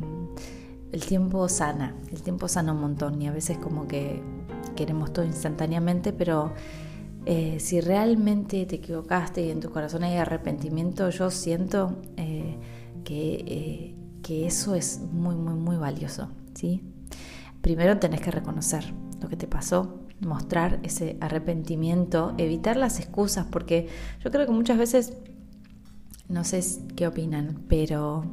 el 0.92 1.06
tiempo 1.06 1.48
sana, 1.50 1.96
el 2.12 2.22
tiempo 2.22 2.48
sana 2.48 2.72
un 2.72 2.82
montón 2.82 3.22
y 3.22 3.28
a 3.28 3.32
veces 3.32 3.58
como 3.58 3.88
que 3.88 4.22
queremos 4.76 5.12
todo 5.12 5.26
instantáneamente, 5.26 6.14
pero 6.14 6.54
eh, 7.26 7.58
si 7.60 7.82
realmente 7.82 8.66
te 8.66 8.78
equivocaste 8.78 9.46
y 9.46 9.52
en 9.52 9.60
tu 9.60 9.70
corazón 9.70 10.04
hay 10.04 10.16
arrepentimiento, 10.16 11.10
yo 11.10 11.30
siento 11.30 11.98
eh, 12.16 12.58
que, 13.04 13.96
que 14.24 14.48
eso 14.48 14.76
es 14.76 15.02
muy, 15.12 15.36
muy, 15.36 15.56
muy 15.56 15.76
valioso, 15.76 16.30
¿sí? 16.54 16.82
Primero 17.62 17.98
tenés 17.98 18.22
que 18.22 18.32
reconocer 18.32 18.94
lo 19.22 19.28
que 19.30 19.36
te 19.36 19.48
pasó, 19.48 20.00
mostrar 20.22 20.80
ese 20.84 21.18
arrepentimiento, 21.22 22.34
evitar 22.38 22.78
las 22.78 23.00
excusas, 23.00 23.46
porque 23.50 23.88
yo 24.24 24.32
creo 24.32 24.46
que 24.46 24.52
muchas 24.52 24.78
veces, 24.78 25.14
no 26.28 26.44
sé 26.44 26.62
qué 26.96 27.08
opinan, 27.08 27.64
pero 27.68 28.26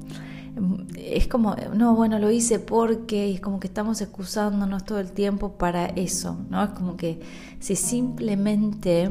es 0.96 1.28
como, 1.28 1.54
no, 1.74 1.94
bueno, 1.94 2.18
lo 2.18 2.30
hice 2.30 2.58
porque, 2.58 3.28
y 3.28 3.34
es 3.34 3.40
como 3.40 3.60
que 3.60 3.66
estamos 3.66 4.00
excusándonos 4.00 4.84
todo 4.84 4.98
el 5.00 5.12
tiempo 5.12 5.58
para 5.58 5.86
eso, 5.86 6.38
¿no? 6.48 6.62
Es 6.62 6.70
como 6.70 6.96
que 6.96 7.20
si 7.60 7.76
simplemente 7.76 9.10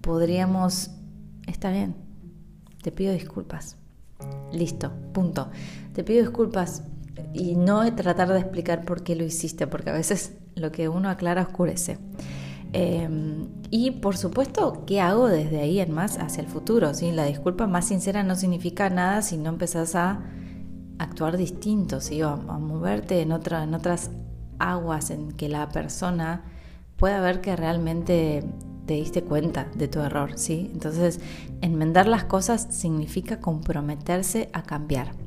podríamos, 0.00 0.90
está 1.46 1.70
bien, 1.70 1.94
te 2.82 2.92
pido 2.92 3.12
disculpas, 3.12 3.76
listo, 4.52 4.90
punto, 5.12 5.50
te 5.92 6.02
pido 6.02 6.22
disculpas 6.22 6.82
y 7.32 7.54
no 7.54 7.94
tratar 7.94 8.32
de 8.32 8.40
explicar 8.40 8.84
por 8.84 9.02
qué 9.02 9.16
lo 9.16 9.24
hiciste, 9.24 9.66
porque 9.66 9.90
a 9.90 9.94
veces 9.94 10.32
lo 10.54 10.72
que 10.72 10.88
uno 10.88 11.08
aclara 11.08 11.42
oscurece. 11.42 11.98
Em, 12.72 13.48
y 13.70 13.90
por 13.90 14.16
supuesto, 14.16 14.84
¿qué 14.86 15.00
hago 15.00 15.28
desde 15.28 15.60
ahí 15.60 15.80
en 15.80 15.92
más 15.92 16.18
hacia 16.18 16.42
el 16.42 16.48
futuro? 16.48 16.92
¿sí? 16.94 17.12
La 17.12 17.24
disculpa 17.24 17.66
más 17.66 17.86
sincera 17.86 18.22
no 18.22 18.36
significa 18.36 18.90
nada 18.90 19.22
si 19.22 19.36
no 19.38 19.50
empezás 19.50 19.94
a 19.94 20.20
actuar 20.98 21.36
distinto, 21.36 22.00
¿sí? 22.00 22.20
a, 22.22 22.36
moverte 22.36 23.20
en, 23.20 23.32
otra, 23.32 23.64
en 23.64 23.74
otras 23.74 24.10
aguas 24.58 25.10
en 25.10 25.32
que 25.32 25.48
la 25.48 25.68
persona 25.68 26.44
pueda 26.96 27.20
ver 27.20 27.40
que 27.40 27.56
realmente 27.56 28.44
te 28.86 28.94
diste 28.94 29.22
cuenta 29.22 29.68
de 29.74 29.88
tu 29.88 30.00
error. 30.00 30.32
¿sí? 30.36 30.70
Entonces, 30.72 31.20
enmendar 31.60 32.06
las 32.06 32.24
cosas 32.24 32.66
significa 32.70 33.40
comprometerse 33.40 34.48
a 34.52 34.62
cambiar. 34.62 35.25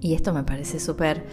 Y 0.00 0.14
esto 0.14 0.32
me 0.32 0.44
parece 0.44 0.78
súper 0.80 1.24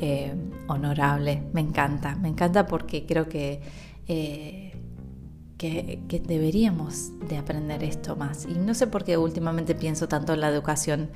eh, 0.00 0.34
honorable, 0.66 1.44
me 1.52 1.60
encanta, 1.60 2.16
me 2.16 2.28
encanta 2.28 2.66
porque 2.66 3.06
creo 3.06 3.28
que, 3.28 3.60
eh, 4.08 4.72
que, 5.56 6.20
deberíamos 6.26 7.12
de 7.28 7.38
aprender 7.38 7.84
esto 7.84 8.16
más. 8.16 8.46
Y 8.46 8.54
no 8.54 8.74
sé 8.74 8.88
por 8.88 9.04
qué 9.04 9.16
últimamente 9.16 9.76
pienso 9.76 10.08
tanto 10.08 10.32
en 10.32 10.40
la 10.40 10.48
educación 10.48 11.10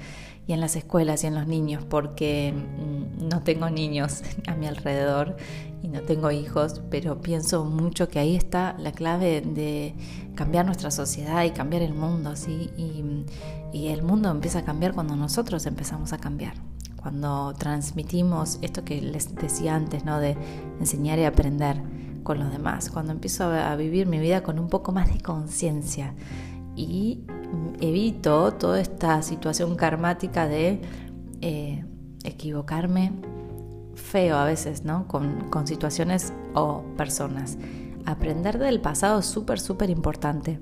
y 0.47 0.53
en 0.53 0.61
las 0.61 0.77
escuelas 0.77 1.25
y 1.25 1.27
en 1.27 1.35
los 1.35 1.49
niños, 1.49 1.85
porque 1.85 2.55
mm, 2.55 3.27
no 3.29 3.43
tengo 3.43 3.69
niños 3.71 4.23
a 4.47 4.55
mi 4.55 4.69
alrededor 4.69 5.37
y 5.83 5.89
no 5.89 6.03
tengo 6.03 6.31
hijos, 6.31 6.81
pero 6.89 7.21
pienso 7.21 7.65
mucho 7.65 8.09
que 8.09 8.21
ahí 8.21 8.37
está 8.37 8.77
la 8.79 8.93
clave 8.93 9.41
de 9.41 9.95
cambiar 10.37 10.65
nuestra 10.65 10.93
sociedad 10.93 11.43
y 11.43 11.51
cambiar 11.51 11.83
el 11.83 11.95
mundo, 11.95 12.37
¿sí? 12.37 12.71
Y 13.73 13.89
el 13.89 14.03
mundo 14.05 14.31
empieza 14.31 14.61
a 14.61 14.65
cambiar 14.65 14.95
cuando 14.95 15.17
nosotros 15.17 15.67
empezamos 15.67 16.13
a 16.13 16.19
cambiar 16.19 16.55
cuando 17.07 17.55
transmitimos 17.57 18.59
esto 18.63 18.85
que 18.85 19.01
les 19.01 19.33
decía 19.37 19.77
antes, 19.77 20.05
¿no? 20.05 20.19
De 20.19 20.37
enseñar 20.81 21.21
y 21.21 21.25
aprender 21.25 21.81
con 22.25 22.41
los 22.41 22.51
demás, 22.51 22.91
cuando 22.91 23.13
empiezo 23.13 23.45
a, 23.45 23.77
vivir 23.77 24.09
mi 24.09 24.19
vida 24.19 24.43
con 24.43 24.59
un 24.59 24.69
poco 24.69 24.91
más 24.91 25.15
de 25.15 25.21
conciencia 25.21 26.15
y 26.75 27.21
evito 27.81 28.53
toda 28.55 28.81
esta 28.81 29.23
situación 29.23 29.77
karmática 29.77 30.49
de 30.49 30.81
eh, 31.43 31.85
equivocarme 32.25 33.13
feo 33.95 34.37
a 34.37 34.45
veces, 34.45 34.83
¿no? 34.83 35.07
Con, 35.07 35.49
con 35.49 35.69
situaciones 35.69 36.33
o 36.55 36.83
personas. 36.97 37.57
Aprender 38.05 38.59
del 38.59 38.81
pasado 38.81 39.21
es 39.21 39.27
súper, 39.27 39.61
súper 39.61 39.91
importante. 39.91 40.59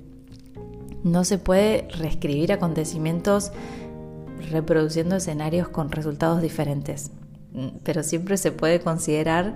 No 1.05 1.25
se 1.25 1.39
puede 1.39 1.89
reescribir 1.97 2.53
acontecimientos 2.53 3.51
reproduciendo 4.51 5.17
escenarios 5.17 5.69
con 5.69 5.91
resultados 5.91 6.43
diferentes, 6.43 7.11
pero 7.83 8.03
siempre 8.03 8.37
se 8.37 8.53
puede 8.53 8.81
considerar 8.81 9.55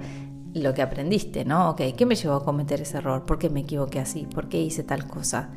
lo 0.55 0.75
que 0.75 0.83
aprendiste, 0.83 1.45
¿no? 1.45 1.71
Ok, 1.71 1.83
¿qué 1.97 2.07
me 2.07 2.15
llevó 2.15 2.35
a 2.35 2.45
cometer 2.45 2.81
ese 2.81 2.99
error? 2.99 3.27
¿Por 3.27 3.39
qué 3.39 3.51
me 3.51 3.61
equivoqué 3.61 4.01
así? 4.01 4.27
¿Por 4.27 4.49
qué 4.49 4.61
hice 4.61 4.83
tal 4.83 5.07
cosa? 5.07 5.51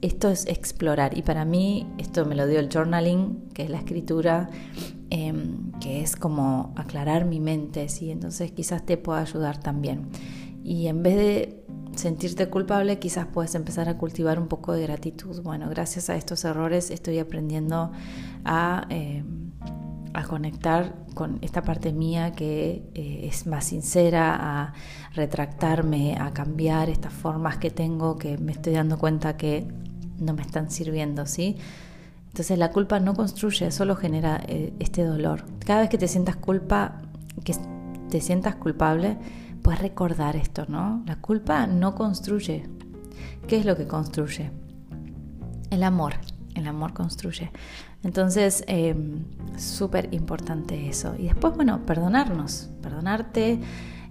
Esto 0.00 0.28
es 0.28 0.46
explorar 0.46 1.16
y 1.16 1.22
para 1.22 1.44
mí 1.44 1.86
esto 1.98 2.26
me 2.26 2.34
lo 2.34 2.46
dio 2.46 2.60
el 2.60 2.68
journaling, 2.70 3.48
que 3.54 3.62
es 3.62 3.70
la 3.70 3.78
escritura, 3.78 4.50
em, 5.10 5.72
que 5.80 6.02
es 6.02 6.16
como 6.16 6.74
aclarar 6.76 7.24
mi 7.24 7.40
mente, 7.40 7.88
¿sí? 7.88 8.10
Entonces 8.10 8.52
quizás 8.52 8.84
te 8.84 8.96
pueda 8.96 9.20
ayudar 9.20 9.58
también. 9.58 10.08
Y 10.62 10.88
en 10.88 11.02
vez 11.02 11.16
de 11.16 11.63
sentirte 12.04 12.50
culpable, 12.50 12.98
quizás 12.98 13.26
puedes 13.26 13.54
empezar 13.54 13.88
a 13.88 13.96
cultivar 13.96 14.38
un 14.38 14.46
poco 14.46 14.72
de 14.72 14.82
gratitud. 14.82 15.42
Bueno, 15.42 15.70
gracias 15.70 16.10
a 16.10 16.16
estos 16.16 16.44
errores 16.44 16.90
estoy 16.90 17.18
aprendiendo 17.18 17.92
a... 18.44 18.86
A 20.16 20.22
conectar 20.22 20.94
con 21.14 21.38
esta 21.42 21.62
parte 21.62 21.92
mía 21.92 22.30
que 22.30 22.88
eh, 22.94 23.28
es 23.28 23.48
más 23.48 23.64
sincera, 23.64 24.36
a 24.38 24.72
retractarme, 25.12 26.16
a 26.20 26.30
cambiar 26.32 26.88
estas 26.88 27.12
formas 27.12 27.56
que 27.56 27.72
tengo 27.72 28.16
que 28.16 28.38
me 28.38 28.52
estoy 28.52 28.74
dando 28.74 28.96
cuenta 28.96 29.36
que 29.36 29.66
no 30.20 30.32
me 30.32 30.42
están 30.42 30.70
sirviendo, 30.70 31.26
¿sí? 31.26 31.56
Entonces 32.28 32.56
la 32.58 32.70
culpa 32.70 33.00
no 33.00 33.14
construye, 33.14 33.72
solo 33.72 33.96
genera 33.96 34.40
eh, 34.46 34.72
este 34.78 35.02
dolor. 35.02 35.46
Cada 35.66 35.80
vez 35.80 35.90
que 35.90 35.98
te 35.98 36.06
sientas 36.06 36.36
culpa, 36.36 37.02
que 37.42 37.56
te 38.08 38.20
sientas 38.20 38.54
culpable, 38.54 39.18
puedes 39.64 39.80
recordar 39.80 40.36
esto, 40.36 40.66
¿no? 40.68 41.02
La 41.06 41.16
culpa 41.16 41.66
no 41.66 41.94
construye. 41.94 42.68
¿Qué 43.48 43.56
es 43.56 43.64
lo 43.64 43.76
que 43.76 43.86
construye? 43.86 44.50
El 45.70 45.82
amor. 45.82 46.12
El 46.54 46.68
amor 46.68 46.92
construye. 46.92 47.50
Entonces, 48.02 48.62
em, 48.68 49.24
súper 49.56 50.12
importante 50.12 50.86
eso. 50.86 51.14
Y 51.18 51.24
después, 51.24 51.54
bueno, 51.56 51.80
perdonarnos, 51.86 52.68
perdonarte 52.82 53.58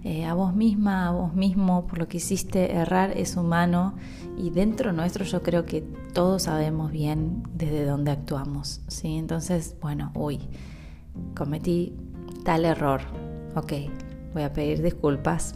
eh, 0.02 0.26
a 0.26 0.34
vos 0.34 0.54
misma, 0.54 1.06
a 1.06 1.12
vos 1.12 1.34
mismo 1.34 1.86
por 1.86 1.98
lo 2.00 2.08
que 2.08 2.16
hiciste. 2.16 2.72
Errar 2.72 3.16
es 3.16 3.36
humano 3.36 3.94
y 4.36 4.50
dentro 4.50 4.92
nuestro 4.92 5.24
yo 5.24 5.42
creo 5.42 5.64
que 5.64 5.82
todos 6.12 6.42
sabemos 6.42 6.90
bien 6.90 7.44
desde 7.54 7.84
dónde 7.84 8.10
actuamos. 8.10 8.80
¿sí? 8.88 9.16
Entonces, 9.16 9.76
bueno, 9.80 10.10
uy, 10.16 10.40
cometí 11.36 11.94
tal 12.44 12.64
error. 12.64 13.02
Ok, 13.54 13.72
voy 14.34 14.42
a 14.42 14.52
pedir 14.52 14.82
disculpas. 14.82 15.54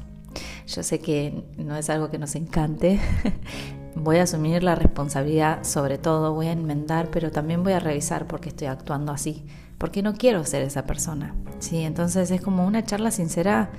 Yo 0.66 0.82
sé 0.82 1.00
que 1.00 1.44
no 1.56 1.76
es 1.76 1.90
algo 1.90 2.10
que 2.10 2.18
nos 2.18 2.34
encante, 2.34 3.00
voy 3.94 4.18
a 4.18 4.22
asumir 4.22 4.62
la 4.62 4.74
responsabilidad 4.74 5.64
sobre 5.64 5.98
todo, 5.98 6.34
voy 6.34 6.46
a 6.46 6.52
enmendar, 6.52 7.10
pero 7.10 7.30
también 7.30 7.62
voy 7.62 7.72
a 7.72 7.80
revisar 7.80 8.26
por 8.26 8.40
qué 8.40 8.50
estoy 8.50 8.68
actuando 8.68 9.12
así, 9.12 9.44
porque 9.78 10.02
no 10.02 10.14
quiero 10.14 10.44
ser 10.44 10.62
esa 10.62 10.84
persona. 10.86 11.34
¿sí? 11.58 11.78
Entonces 11.78 12.30
es 12.30 12.40
como 12.40 12.66
una 12.66 12.84
charla 12.84 13.10
sincera 13.10 13.70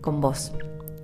con 0.00 0.20
vos. 0.20 0.52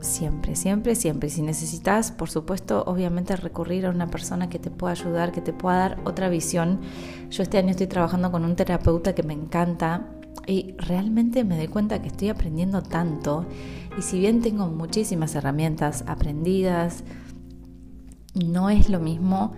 Siempre, 0.00 0.54
siempre, 0.54 0.94
siempre. 0.94 1.28
Si 1.28 1.42
necesitas, 1.42 2.12
por 2.12 2.30
supuesto, 2.30 2.84
obviamente 2.86 3.34
recurrir 3.34 3.86
a 3.86 3.90
una 3.90 4.06
persona 4.06 4.48
que 4.48 4.60
te 4.60 4.70
pueda 4.70 4.92
ayudar, 4.92 5.32
que 5.32 5.40
te 5.40 5.52
pueda 5.52 5.78
dar 5.78 5.98
otra 6.04 6.28
visión. 6.28 6.80
Yo 7.30 7.42
este 7.42 7.58
año 7.58 7.70
estoy 7.70 7.88
trabajando 7.88 8.30
con 8.30 8.44
un 8.44 8.54
terapeuta 8.54 9.14
que 9.14 9.24
me 9.24 9.34
encanta 9.34 10.06
y 10.46 10.74
realmente 10.78 11.44
me 11.44 11.56
doy 11.56 11.68
cuenta 11.68 12.00
que 12.00 12.08
estoy 12.08 12.28
aprendiendo 12.28 12.82
tanto. 12.82 13.46
Y 13.98 14.02
si 14.02 14.18
bien 14.18 14.40
tengo 14.40 14.66
muchísimas 14.68 15.34
herramientas 15.34 16.04
aprendidas, 16.06 17.04
no 18.34 18.70
es 18.70 18.88
lo 18.88 19.00
mismo 19.00 19.52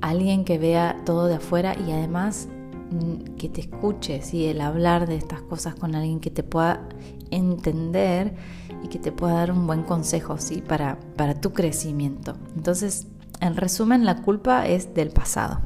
alguien 0.00 0.44
que 0.44 0.58
vea 0.58 1.00
todo 1.04 1.26
de 1.26 1.36
afuera 1.36 1.74
y 1.74 1.92
además 1.92 2.48
mm, 2.90 3.36
que 3.36 3.48
te 3.48 3.62
escuche, 3.62 4.22
¿sí? 4.22 4.46
el 4.46 4.60
hablar 4.60 5.08
de 5.08 5.16
estas 5.16 5.42
cosas 5.42 5.74
con 5.74 5.94
alguien 5.94 6.20
que 6.20 6.30
te 6.30 6.42
pueda 6.42 6.88
entender 7.30 8.34
y 8.82 8.88
que 8.88 8.98
te 8.98 9.12
pueda 9.12 9.34
dar 9.34 9.52
un 9.52 9.66
buen 9.66 9.82
consejo 9.82 10.38
¿sí? 10.38 10.62
para, 10.62 10.98
para 11.16 11.40
tu 11.40 11.52
crecimiento. 11.52 12.36
Entonces, 12.56 13.08
en 13.40 13.56
resumen, 13.56 14.04
la 14.04 14.22
culpa 14.22 14.66
es 14.66 14.94
del 14.94 15.10
pasado. 15.10 15.60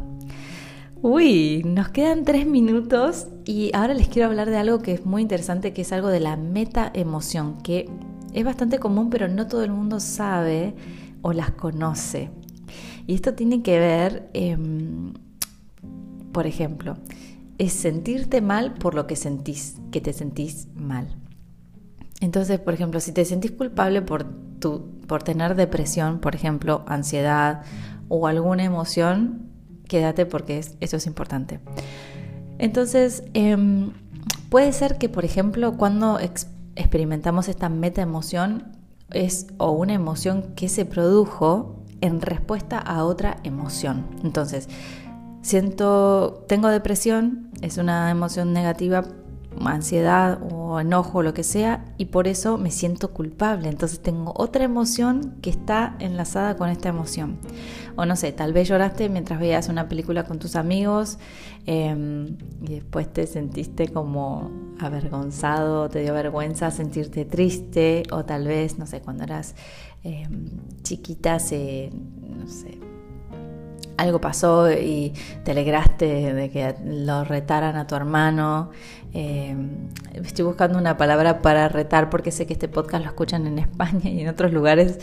Uy, 1.05 1.65
nos 1.65 1.89
quedan 1.89 2.23
tres 2.23 2.47
minutos 2.47 3.27
y 3.45 3.73
ahora 3.75 3.93
les 3.93 4.07
quiero 4.07 4.29
hablar 4.29 4.49
de 4.49 4.57
algo 4.57 4.79
que 4.79 4.93
es 4.93 5.05
muy 5.05 5.21
interesante, 5.21 5.73
que 5.73 5.83
es 5.83 5.93
algo 5.93 6.07
de 6.07 6.21
la 6.21 6.37
meta 6.37 6.93
emoción, 6.95 7.61
que 7.61 7.91
es 8.33 8.45
bastante 8.45 8.79
común, 8.79 9.11
pero 9.11 9.27
no 9.27 9.49
todo 9.49 9.65
el 9.65 9.73
mundo 9.73 9.99
sabe 9.99 10.77
o 11.21 11.33
las 11.33 11.51
conoce. 11.51 12.31
Y 13.09 13.15
esto 13.15 13.35
tiene 13.35 13.63
que 13.63 13.81
ver, 13.81 14.31
em, 14.33 15.13
por 16.31 16.47
ejemplo, 16.47 16.97
es 17.59 17.73
sentirte 17.73 18.41
mal 18.41 18.75
por 18.75 18.95
lo 18.95 19.09
que 19.09 19.17
sentís, 19.17 19.79
que 19.91 20.01
te 20.01 20.13
sentís 20.13 20.69
mal. 20.77 21.17
Entonces, 22.21 22.61
por 22.61 22.75
ejemplo, 22.75 23.01
si 23.01 23.11
te 23.11 23.25
sentís 23.25 23.51
culpable 23.51 24.03
por, 24.03 24.23
tu, 24.61 25.01
por 25.09 25.25
tener 25.25 25.57
depresión, 25.57 26.21
por 26.21 26.37
ejemplo, 26.37 26.85
ansiedad 26.87 27.63
o 28.07 28.29
alguna 28.29 28.63
emoción, 28.63 29.52
quédate 29.93 30.25
porque 30.25 30.65
eso 30.81 30.97
es 30.97 31.07
importante. 31.07 31.61
Entonces, 32.59 33.25
em, 33.35 33.93
puede 34.49 34.73
ser 34.73 34.97
que, 34.97 35.11
por 35.11 35.27
ejemplo, 35.27 35.77
cuando 35.77 36.19
experimentamos 36.19 37.49
esta 37.51 37.69
meta 37.69 38.01
emoción, 38.01 38.73
es 39.11 39.49
o 39.59 39.73
una 39.73 39.93
emoción 39.93 40.55
que 40.57 40.71
se 40.71 40.87
produjo 40.87 41.85
en 42.01 42.23
respuesta 42.23 42.79
a 42.79 43.05
otra 43.05 43.37
emoción. 43.45 44.07
Entonces, 44.25 44.71
siento, 45.43 46.47
tengo 46.49 46.69
depresión, 46.69 47.51
es 47.61 47.77
una 47.77 48.11
emoción 48.11 48.55
negativa, 48.55 49.05
ansiedad 49.65 50.39
o 50.51 50.81
enojo, 50.81 51.23
lo 51.23 51.35
que 51.35 51.43
sea, 51.43 51.85
y 51.99 52.07
por 52.07 52.29
eso 52.29 52.59
me 52.59 52.71
siento 52.71 53.13
culpable. 53.13 53.69
Entonces 53.69 54.01
tengo 54.01 54.33
otra 54.37 54.65
emoción 54.65 55.37
que 55.43 55.51
está 55.51 55.97
enlazada 55.99 56.57
con 56.57 56.69
esta 56.69 56.89
emoción. 56.89 57.39
O 57.97 58.07
no 58.07 58.17
sé, 58.17 58.33
tal 58.33 58.53
vez 58.53 58.69
lloraste 58.69 59.09
mientras 59.09 59.39
veías 59.39 59.69
una 59.69 59.89
película 59.89 60.25
con 60.25 60.39
tus 60.39 60.57
amigos 60.57 61.19
em, 61.67 62.37
y 62.63 62.75
después 62.75 63.13
te 63.13 63.27
sentiste 63.27 63.89
como 63.89 64.51
avergonzado, 64.81 65.89
te 65.89 66.01
dio 66.01 66.15
vergüenza 66.15 66.71
sentirte 66.71 67.25
triste, 67.25 68.05
o 68.11 68.25
tal 68.25 68.47
vez, 68.47 68.79
no 68.79 68.87
sé, 68.87 69.01
cuando 69.01 69.25
eras 69.25 69.55
Em, 70.05 70.49
chiquita 70.83 71.39
se, 71.39 71.91
no 71.93 72.49
sé, 72.49 72.81
algo 73.97 74.21
pasó 74.21 74.71
y 74.73 75.13
te 75.45 75.53
alegraste 75.53 76.35
de 76.35 76.51
que 76.51 76.75
lo 76.85 77.25
retaran 77.25 77.77
a 77.77 77.87
tu 77.87 77.95
hermano. 77.95 78.71
Em, 79.15 79.89
estoy 80.15 80.45
buscando 80.45 80.79
una 80.79 80.97
palabra 80.97 81.43
para 81.43 81.69
retar 81.69 82.09
porque 82.09 82.31
sé 82.31 82.47
que 82.47 82.55
este 82.55 82.69
podcast 82.69 83.05
lo 83.05 83.11
escuchan 83.11 83.47
en 83.47 83.59
España 83.59 84.11
y 84.11 84.21
en 84.21 84.29
otros 84.29 84.53
lugares 84.53 84.99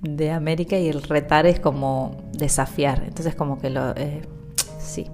de 0.00 0.32
América 0.32 0.76
y 0.78 0.88
el 0.88 1.02
retar 1.02 1.46
es 1.46 1.60
como 1.60 2.16
desafiar. 2.32 3.04
Entonces 3.06 3.34
como 3.34 3.60
que 3.60 3.70
lo... 3.70 3.90
Eh, 3.96 4.22
sí, 4.78 5.06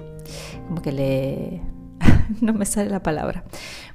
como 0.67 0.81
que 0.81 0.93
le... 0.93 1.63
no 2.41 2.53
me 2.53 2.65
sale 2.65 2.91
la 2.91 3.03
palabra. 3.03 3.45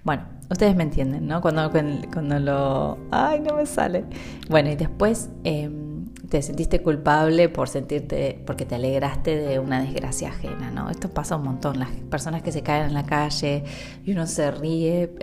Bueno, 0.03 0.23
ustedes 0.49 0.75
me 0.75 0.83
entienden, 0.83 1.27
¿no? 1.27 1.41
Cuando, 1.41 1.71
cuando 1.71 2.39
lo... 2.39 2.97
¡Ay, 3.11 3.39
no 3.39 3.55
me 3.55 3.65
sale! 3.65 4.05
Bueno, 4.49 4.69
y 4.69 4.75
después 4.75 5.29
em, 5.43 5.92
te 6.33 6.41
sentiste 6.41 6.81
culpable 6.81 7.47
por 7.47 7.69
sentirte, 7.69 8.41
porque 8.43 8.65
te 8.65 8.73
alegraste 8.73 9.37
de 9.37 9.59
una 9.59 9.79
desgracia 9.83 10.29
ajena, 10.29 10.71
¿no? 10.71 10.89
Esto 10.89 11.07
pasa 11.07 11.35
un 11.35 11.43
montón. 11.43 11.77
Las 11.77 11.91
personas 12.09 12.41
que 12.41 12.51
se 12.51 12.63
caen 12.63 12.85
en 12.87 12.95
la 12.95 13.05
calle 13.05 13.63
y 14.03 14.13
uno 14.13 14.25
se 14.25 14.49
ríe 14.49 15.13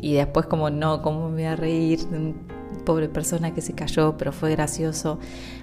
y 0.00 0.14
después 0.14 0.46
como, 0.46 0.68
no, 0.68 1.00
¿cómo 1.00 1.28
me 1.28 1.34
voy 1.34 1.44
a 1.44 1.54
reír? 1.54 2.00
pobre 2.84 3.08
persona 3.08 3.54
que 3.54 3.60
se 3.60 3.72
cayó, 3.74 4.16
pero 4.16 4.32
fue 4.32 4.50
gracioso. 4.50 5.20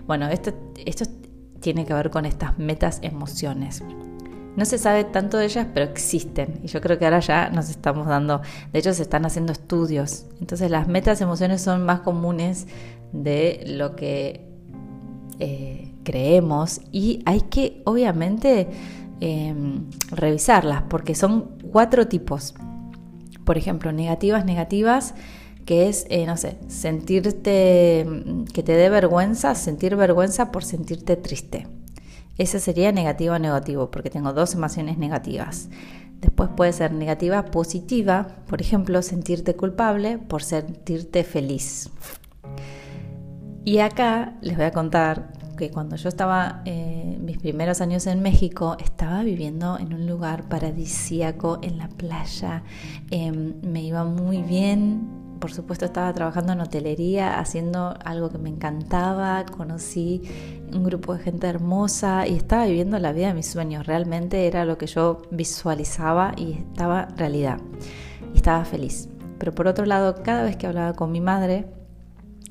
Bueno, 0.07 0.29
esto, 0.29 0.53
esto 0.85 1.03
tiene 1.59 1.85
que 1.85 1.93
ver 1.93 2.09
con 2.09 2.25
estas 2.25 2.57
metas 2.57 2.99
emociones. 3.01 3.83
No 4.55 4.63
se 4.63 4.77
sabe 4.77 5.03
tanto 5.03 5.35
de 5.35 5.43
ellas, 5.43 5.67
pero 5.73 5.91
existen. 5.91 6.61
Y 6.63 6.67
yo 6.67 6.79
creo 6.79 6.97
que 6.97 7.03
ahora 7.03 7.19
ya 7.19 7.49
nos 7.49 7.69
estamos 7.69 8.07
dando, 8.07 8.41
de 8.71 8.79
hecho 8.79 8.93
se 8.93 9.01
están 9.01 9.25
haciendo 9.25 9.51
estudios. 9.51 10.27
Entonces 10.39 10.71
las 10.71 10.87
metas 10.87 11.19
emociones 11.19 11.61
son 11.61 11.83
más 11.83 11.99
comunes 11.99 12.65
de 13.11 13.65
lo 13.67 13.97
que 13.97 14.48
eh, 15.39 15.91
creemos 16.04 16.82
y 16.91 17.21
hay 17.25 17.41
que 17.41 17.82
obviamente 17.86 18.67
em, 19.21 19.86
revisarlas 20.12 20.84
porque 20.89 21.15
son 21.15 21.49
cuatro 21.71 22.08
tipos. 22.08 22.54
Por 23.45 23.58
ejemplo, 23.58 23.91
negativas, 23.91 24.45
negativas, 24.45 25.15
que 25.65 25.88
es, 25.88 26.06
eh, 26.10 26.25
no 26.25 26.38
sé, 26.38 26.58
sentirte, 26.67 28.06
que 28.54 28.63
te 28.63 28.73
dé 28.73 28.89
vergüenza, 28.89 29.56
sentir 29.56 29.95
vergüenza 29.95 30.52
por 30.52 30.63
sentirte 30.63 31.15
triste. 31.15 31.67
Ese 32.38 32.60
sería 32.60 32.91
negativo 32.91 33.38
negativo, 33.38 33.91
porque 33.91 34.10
tengo 34.10 34.34
dos 34.34 34.56
emociones 34.56 34.97
negativas. 34.97 35.69
Después 36.21 36.49
puede 36.56 36.73
ser 36.73 36.91
negativa 36.91 37.45
positiva, 37.45 38.28
por 38.47 38.62
ejemplo, 38.62 39.02
sentirte 39.02 39.56
culpable 39.56 40.17
por 40.17 40.43
sentirte 40.43 41.23
feliz. 41.23 41.89
Y 43.65 43.79
acá 43.79 44.33
les 44.41 44.55
voy 44.55 44.65
a 44.65 44.71
contar 44.71 45.33
que 45.57 45.69
cuando 45.69 45.97
yo 45.97 46.07
estaba 46.07 46.61
eh, 46.65 47.17
mis 47.19 47.37
primeros 47.37 47.81
años 47.81 48.07
en 48.07 48.21
México, 48.21 48.77
estaba 48.79 49.23
viviendo 49.23 49.77
en 49.77 49.93
un 49.93 50.07
lugar 50.07 50.47
paradisíaco 50.47 51.59
en 51.61 51.77
la 51.77 51.89
playa, 51.89 52.63
em, 53.11 53.55
me 53.61 53.83
iba 53.83 54.05
muy 54.05 54.41
bien, 54.41 55.07
por 55.41 55.51
supuesto 55.51 55.85
estaba 55.85 56.13
trabajando 56.13 56.53
en 56.53 56.61
hotelería, 56.61 57.39
haciendo 57.39 57.93
algo 58.05 58.29
que 58.29 58.37
me 58.37 58.49
encantaba, 58.49 59.45
conocí 59.45 60.21
un 60.73 60.83
grupo 60.85 61.13
de 61.13 61.23
gente 61.23 61.47
hermosa 61.47 62.25
y 62.25 62.35
estaba 62.35 62.65
viviendo 62.65 62.97
la 62.99 63.11
vida 63.11 63.27
de 63.27 63.33
mis 63.33 63.47
sueños, 63.47 63.85
realmente 63.85 64.47
era 64.47 64.63
lo 64.63 64.77
que 64.77 64.87
yo 64.87 65.21
visualizaba 65.29 66.33
y 66.37 66.53
estaba 66.53 67.09
realidad, 67.17 67.59
estaba 68.33 68.63
feliz. 68.63 69.09
Pero 69.39 69.53
por 69.53 69.67
otro 69.67 69.85
lado, 69.85 70.23
cada 70.23 70.43
vez 70.43 70.55
que 70.55 70.67
hablaba 70.67 70.93
con 70.93 71.11
mi 71.11 71.21
madre, 71.21 71.65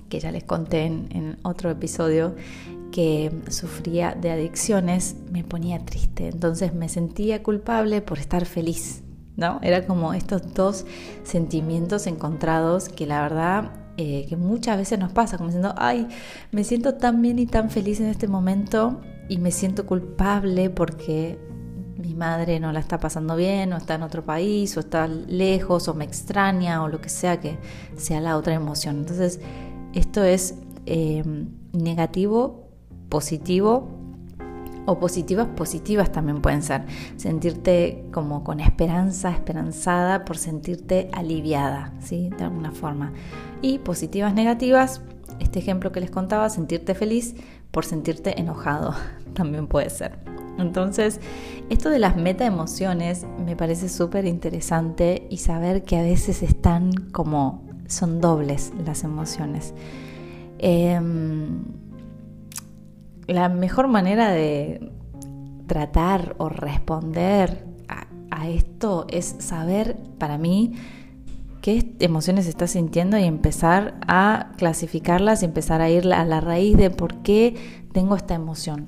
que 0.09 0.21
ya 0.21 0.33
les 0.33 0.45
conté 0.45 0.85
en, 0.85 1.39
otro 1.43 1.71
episodio, 1.71 2.35
que 2.93 3.31
sufría 3.51 4.17
de 4.19 4.31
adicciones, 4.31 5.17
me 5.31 5.45
ponía 5.45 5.85
triste. 5.85 6.29
Entonces 6.29 6.75
me 6.75 6.89
sentía 6.89 7.43
culpable 7.43 8.01
por 8.01 8.19
estar 8.19 8.47
feliz, 8.47 9.03
¿no? 9.37 9.61
Era 9.63 9.87
como 9.87 10.15
estos 10.15 10.55
dos 10.55 10.87
sentimientos 11.23 12.07
encontrados 12.07 12.89
que 12.89 13.07
la 13.07 13.23
verdad 13.23 13.73
eh, 13.99 14.27
que 14.29 14.37
muchas 14.37 14.79
veces 14.79 14.99
nos 14.99 15.13
pasa, 15.13 15.37
como 15.37 15.49
diciendo, 15.49 15.75
ay, 15.77 16.07
me 16.53 16.65
siento 16.65 16.95
tan 16.95 17.21
bien 17.21 17.39
y 17.39 17.47
tan 17.47 17.69
feliz 17.69 18.01
en 18.01 18.07
este 18.07 18.29
momento 18.29 19.01
y 19.29 19.39
me 19.39 19.51
siento 19.51 19.87
culpable 19.87 20.71
porque 20.71 21.39
mi 21.99 22.15
madre 22.15 22.61
no 22.61 22.71
la 22.71 22.79
está 22.79 22.99
pasando 22.99 23.35
bien, 23.35 23.73
o 23.73 23.77
está 23.77 23.97
en 23.97 24.05
otro 24.05 24.25
país, 24.25 24.77
o 24.77 24.81
está 24.81 25.09
lejos, 25.09 25.89
o 25.89 25.95
me 25.95 26.05
extraña, 26.05 26.83
o 26.83 26.89
lo 26.89 27.01
que 27.01 27.09
sea 27.09 27.41
que 27.41 27.59
sea 27.97 28.21
la 28.21 28.37
otra 28.37 28.55
emoción. 28.55 28.99
Entonces, 28.99 29.41
esto 29.99 30.23
es 30.23 30.55
eh, 30.87 31.25
negativo, 31.73 32.69
positivo 33.09 33.89
o 34.87 34.99
positivas, 35.01 35.49
positivas 35.49 36.13
también 36.13 36.41
pueden 36.41 36.63
ser. 36.63 36.85
Sentirte 37.17 38.05
como 38.13 38.45
con 38.45 38.61
esperanza, 38.61 39.31
esperanzada 39.33 40.25
por 40.25 40.39
sentirte 40.39 41.11
aliviada, 41.13 41.93
¿sí? 42.01 42.31
De 42.39 42.45
alguna 42.45 42.71
forma. 42.71 43.13
Y 43.61 43.81
positivas, 43.81 44.33
negativas, 44.35 45.03
este 45.41 45.59
ejemplo 45.59 45.91
que 45.91 46.01
les 46.01 46.11
contaba, 46.11 46.49
sentirte 46.49 46.95
feliz 46.95 47.35
por 47.73 47.85
sentirte 47.85 48.41
enojado, 48.41 48.95
también 49.35 49.67
puede 49.67 49.91
ser. 49.91 50.19
Entonces, 50.59 51.21
esto 51.71 51.91
de 51.91 51.99
las 51.99 52.17
meta 52.17 52.47
emociones 52.47 53.27
me 53.45 53.57
parece 53.57 53.89
súper 53.89 54.27
interesante 54.27 55.27
y 55.29 55.39
saber 55.39 55.83
que 55.83 55.97
a 55.97 56.03
veces 56.03 56.43
están 56.43 56.93
como 57.13 57.68
son 57.89 58.21
dobles 58.21 58.73
las 58.85 59.03
emociones. 59.03 59.75
Em, 60.59 61.65
la 63.27 63.49
mejor 63.49 63.89
manera 63.89 64.31
de 64.31 64.93
tratar 65.67 66.35
o 66.39 66.49
responder 66.49 67.67
a, 67.89 68.49
esto 68.49 69.07
es 69.11 69.35
saber 69.41 69.97
para 70.19 70.39
mí 70.39 70.75
qué 71.61 71.93
emociones 71.99 72.47
estás 72.47 72.71
sintiendo 72.71 73.19
y 73.19 73.25
empezar 73.25 73.99
a 74.07 74.53
clasificarlas 74.57 75.43
y 75.43 75.47
empezar 75.47 75.81
a 75.81 75.91
ir 75.91 76.13
a 76.13 76.25
la 76.25 76.41
raíz 76.41 76.77
de 76.77 76.91
por 76.91 77.17
qué 77.23 77.57
tengo 77.93 78.15
esta 78.15 78.35
emoción 78.35 78.87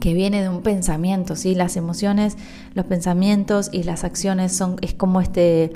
que 0.00 0.14
viene 0.14 0.42
de 0.42 0.48
un 0.48 0.62
pensamiento, 0.62 1.36
¿sí? 1.36 1.54
Las 1.54 1.76
emociones, 1.76 2.36
los 2.72 2.86
pensamientos 2.86 3.70
y 3.72 3.84
las 3.84 4.02
acciones 4.02 4.56
son 4.56 4.76
es 4.80 4.94
como 4.94 5.20
este 5.20 5.72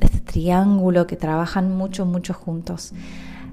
este 0.00 0.20
triángulo 0.20 1.06
que 1.06 1.16
trabajan 1.16 1.74
mucho, 1.76 2.06
mucho 2.06 2.34
juntos. 2.34 2.92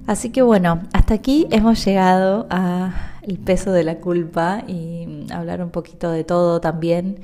Así 0.08 0.30
que 0.30 0.42
bueno, 0.42 0.82
hasta 0.94 1.16
aquí 1.16 1.48
hemos 1.52 1.84
llegado 1.84 2.48
a 2.50 2.94
el 3.24 3.38
peso 3.38 3.74
de 3.74 3.84
la 3.84 3.98
culpa 3.98 4.64
y 4.68 5.28
hablar 5.32 5.62
un 5.62 5.70
poquito 5.70 6.12
de 6.12 6.24
todo 6.24 6.62
también. 6.62 7.20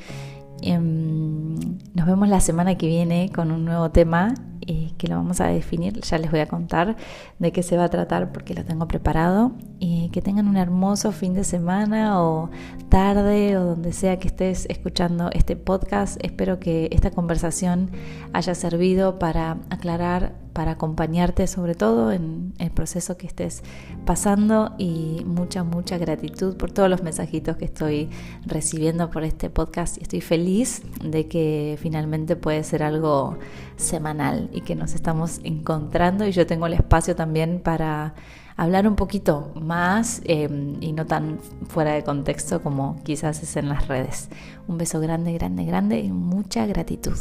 Em, 0.61 1.55
nos 1.93 2.05
vemos 2.05 2.27
la 2.27 2.41
semana 2.41 2.75
que 2.75 2.87
viene 2.87 3.31
con 3.33 3.51
un 3.51 3.63
nuevo 3.65 3.91
tema 3.91 4.33
eh, 4.67 4.91
que 4.97 5.07
lo 5.07 5.15
vamos 5.15 5.41
a 5.41 5.47
definir. 5.47 5.99
Ya 6.01 6.17
les 6.17 6.31
voy 6.31 6.39
a 6.39 6.47
contar 6.47 6.95
de 7.39 7.51
qué 7.51 7.63
se 7.63 7.77
va 7.77 7.85
a 7.85 7.89
tratar 7.89 8.31
porque 8.31 8.53
lo 8.53 8.63
tengo 8.63 8.87
preparado. 8.87 9.51
Y 9.79 10.09
que 10.09 10.21
tengan 10.21 10.47
un 10.47 10.57
hermoso 10.57 11.11
fin 11.11 11.33
de 11.33 11.43
semana 11.43 12.21
o 12.21 12.49
tarde 12.89 13.57
o 13.57 13.65
donde 13.65 13.91
sea 13.93 14.19
que 14.19 14.27
estés 14.27 14.65
escuchando 14.69 15.29
este 15.33 15.55
podcast. 15.55 16.23
Espero 16.23 16.59
que 16.59 16.87
esta 16.91 17.11
conversación 17.11 17.91
haya 18.33 18.55
servido 18.55 19.19
para 19.19 19.57
aclarar 19.69 20.42
para 20.53 20.71
acompañarte 20.71 21.47
sobre 21.47 21.75
todo 21.75 22.11
en 22.11 22.53
el 22.59 22.71
proceso 22.71 23.17
que 23.17 23.27
estés 23.27 23.63
pasando 24.05 24.73
y 24.77 25.23
mucha, 25.25 25.63
mucha 25.63 25.97
gratitud 25.97 26.55
por 26.55 26.71
todos 26.71 26.89
los 26.89 27.03
mensajitos 27.03 27.57
que 27.57 27.65
estoy 27.65 28.09
recibiendo 28.45 29.09
por 29.09 29.23
este 29.23 29.49
podcast 29.49 29.97
estoy 30.01 30.21
feliz 30.21 30.83
de 31.03 31.27
que 31.27 31.77
finalmente 31.81 32.35
puede 32.35 32.63
ser 32.63 32.83
algo 32.83 33.37
semanal 33.75 34.49
y 34.53 34.61
que 34.61 34.75
nos 34.75 34.93
estamos 34.93 35.41
encontrando 35.43 36.25
y 36.25 36.31
yo 36.31 36.45
tengo 36.47 36.67
el 36.67 36.73
espacio 36.73 37.15
también 37.15 37.59
para 37.59 38.13
hablar 38.55 38.87
un 38.87 38.95
poquito 38.95 39.51
más 39.55 40.21
em, 40.25 40.75
y 40.81 40.93
no 40.93 41.05
tan 41.05 41.39
fuera 41.67 41.93
de 41.93 42.03
contexto 42.03 42.61
como 42.61 43.01
quizás 43.03 43.41
es 43.43 43.55
en 43.55 43.69
las 43.69 43.87
redes. 43.87 44.29
Un 44.67 44.77
beso 44.77 44.99
grande, 44.99 45.33
grande, 45.33 45.65
grande 45.65 45.99
y 45.99 46.11
mucha 46.11 46.65
gratitud. 46.65 47.17